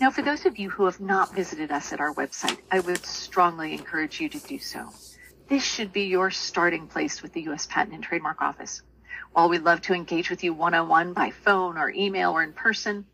[0.00, 3.04] Now, for those of you who have not visited us at our website, I would
[3.04, 4.90] strongly encourage you to do so.
[5.48, 7.66] This should be your starting place with the U.S.
[7.66, 8.82] Patent and Trademark Office.
[9.32, 13.06] While we love to engage with you one-on-one by phone or email or in person,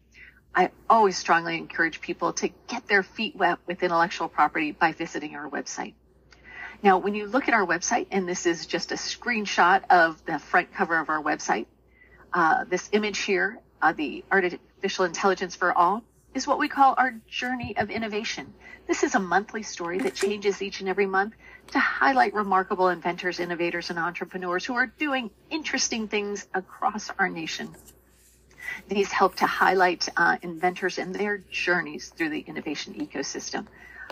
[0.55, 5.35] I always strongly encourage people to get their feet wet with intellectual property by visiting
[5.35, 5.93] our website.
[6.83, 10.39] Now, when you look at our website, and this is just a screenshot of the
[10.39, 11.67] front cover of our website,
[12.33, 16.03] uh, this image here, uh, the artificial intelligence for all,
[16.35, 18.53] is what we call our journey of innovation.
[18.87, 21.35] This is a monthly story that changes each and every month
[21.73, 27.69] to highlight remarkable inventors, innovators, and entrepreneurs who are doing interesting things across our nation.
[28.89, 33.67] These help to highlight uh, inventors and their journeys through the innovation ecosystem.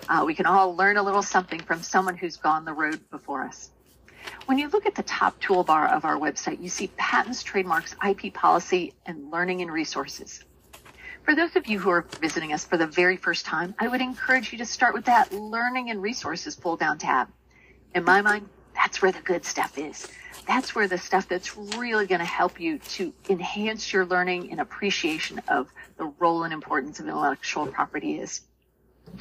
[0.08, 3.42] Uh, we can all learn a little something from someone who's gone the road before
[3.42, 3.70] us.
[4.46, 8.32] When you look at the top toolbar of our website, you see patents, trademarks, IP
[8.34, 10.44] policy, and learning and resources.
[11.30, 14.00] For those of you who are visiting us for the very first time, I would
[14.00, 17.28] encourage you to start with that learning and resources pull down tab.
[17.94, 20.08] In my mind, that's where the good stuff is.
[20.48, 24.60] That's where the stuff that's really going to help you to enhance your learning and
[24.60, 28.40] appreciation of the role and importance of intellectual property is.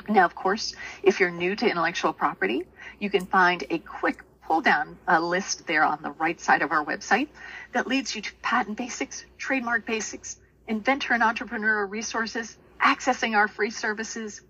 [0.07, 0.73] Now, of course,
[1.03, 2.65] if you're new to intellectual property,
[2.98, 6.72] you can find a quick pull down uh, list there on the right side of
[6.72, 7.27] our website
[7.73, 10.38] that leads you to patent basics, trademark basics,
[10.70, 14.41] inventor and entrepreneur resources, accessing our free services,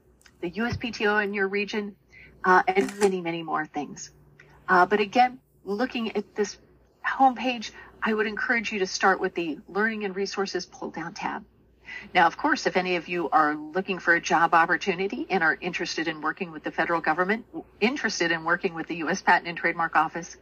[0.41, 1.95] the USPTO in your region,
[2.43, 4.11] uh, and many, many more things.
[4.67, 6.57] Uh, but again, looking at this
[7.05, 7.71] homepage,
[8.03, 11.43] I would encourage you to start with the Learning and Resources pull down tab.
[12.13, 15.57] Now, of course, if any of you are looking for a job opportunity and are
[15.59, 17.45] interested in working with the federal government,
[17.81, 19.21] interested in working with the U.S.
[19.21, 20.37] Patent and Trademark Office,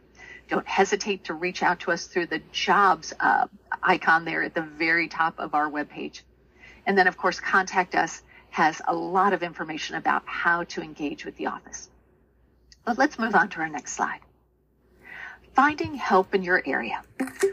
[0.48, 3.46] don't hesitate to reach out to us through the jobs uh,
[3.82, 6.22] icon there at the very top of our webpage.
[6.86, 11.24] And then, of course, contact us has a lot of information about how to engage
[11.24, 11.90] with the office.
[12.84, 14.20] But let's move on to our next slide.
[15.54, 17.02] Finding help in your area.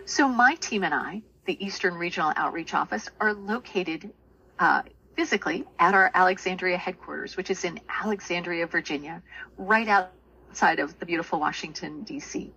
[0.05, 4.13] So my team and I, the Eastern Regional Outreach Office, are located
[4.59, 4.83] uh,
[5.15, 9.21] physically at our Alexandria headquarters, which is in Alexandria, Virginia,
[9.57, 12.53] right outside of the beautiful Washington, D.C.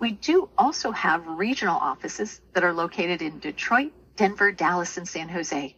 [0.00, 5.28] We do also have regional offices that are located in Detroit, Denver, Dallas, and San
[5.28, 5.76] Jose.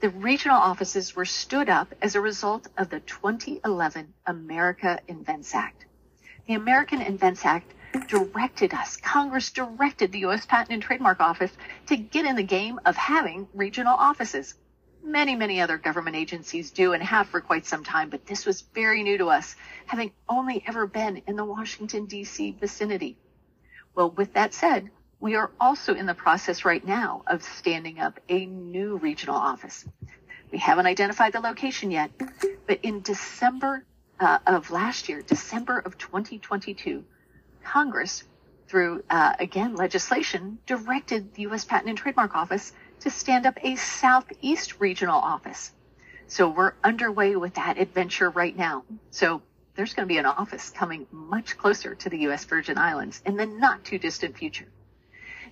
[0.00, 5.84] The regional offices were stood up as a result of the 2011 America Invents Act.
[6.46, 7.72] The American Invents Act
[8.08, 10.44] directed us, Congress directed the U.S.
[10.46, 11.52] Patent and Trademark Office
[11.86, 14.54] to get in the game of having regional offices.
[15.04, 18.62] Many, many other government agencies do and have for quite some time, but this was
[18.74, 19.54] very new to us,
[19.86, 22.56] having only ever been in the Washington, D.C.
[22.58, 23.16] vicinity.
[23.96, 24.90] Well, with that said,
[25.20, 29.86] we are also in the process right now of standing up a new regional office.
[30.52, 32.10] We haven't identified the location yet,
[32.66, 33.86] but in December
[34.20, 37.04] uh, of last year, December of 2022,
[37.64, 38.24] Congress,
[38.68, 41.64] through uh, again legislation, directed the U.S.
[41.64, 45.72] Patent and Trademark Office to stand up a Southeast regional office.
[46.26, 48.84] So we're underway with that adventure right now.
[49.10, 49.40] So
[49.76, 52.44] there's going to be an office coming much closer to the U.S.
[52.44, 54.66] Virgin Islands in the not too distant future.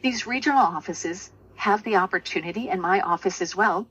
[0.02, 3.86] These regional offices have the opportunity, and my office as well,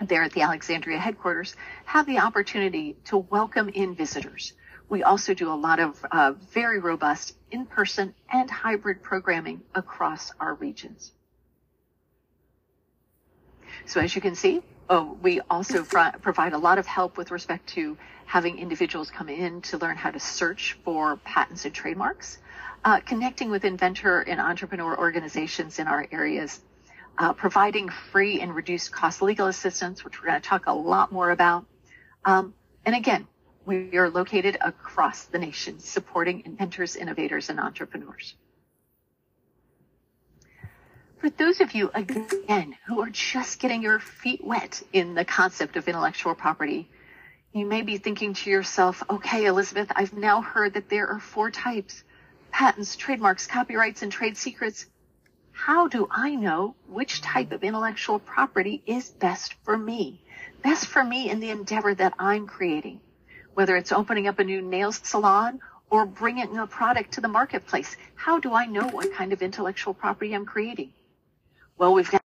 [0.00, 4.52] there at the Alexandria headquarters, have the opportunity to welcome in visitors.
[4.88, 10.54] We also do a lot of uh, very robust in-person and hybrid programming across our
[10.54, 11.12] regions.
[13.84, 17.68] So as you can see, oh, we also provide a lot of help with respect
[17.70, 17.96] to
[18.26, 22.38] having individuals come in to learn how to search for patents and trademarks,
[22.84, 26.60] uh, connecting with inventor and entrepreneur organizations in our areas,
[27.18, 31.12] uh, providing free and reduced cost legal assistance, which we're going to talk a lot
[31.12, 31.64] more about.
[32.24, 32.52] Um,
[32.84, 33.26] and again,
[33.64, 38.34] we are located across the nation supporting inventors, innovators, and entrepreneurs.
[41.18, 45.76] For those of you, again, who are just getting your feet wet in the concept
[45.76, 46.88] of intellectual property,
[47.58, 51.50] you may be thinking to yourself, okay, Elizabeth, I've now heard that there are four
[51.50, 52.02] types
[52.50, 54.86] patents, trademarks, copyrights, and trade secrets.
[55.52, 60.22] How do I know which type of intellectual property is best for me?
[60.62, 63.00] Best for me in the endeavor that I'm creating,
[63.54, 65.60] whether it's opening up a new nail salon
[65.90, 67.96] or bringing a product to the marketplace.
[68.14, 70.92] How do I know what kind of intellectual property I'm creating?
[71.78, 72.22] Well, we've got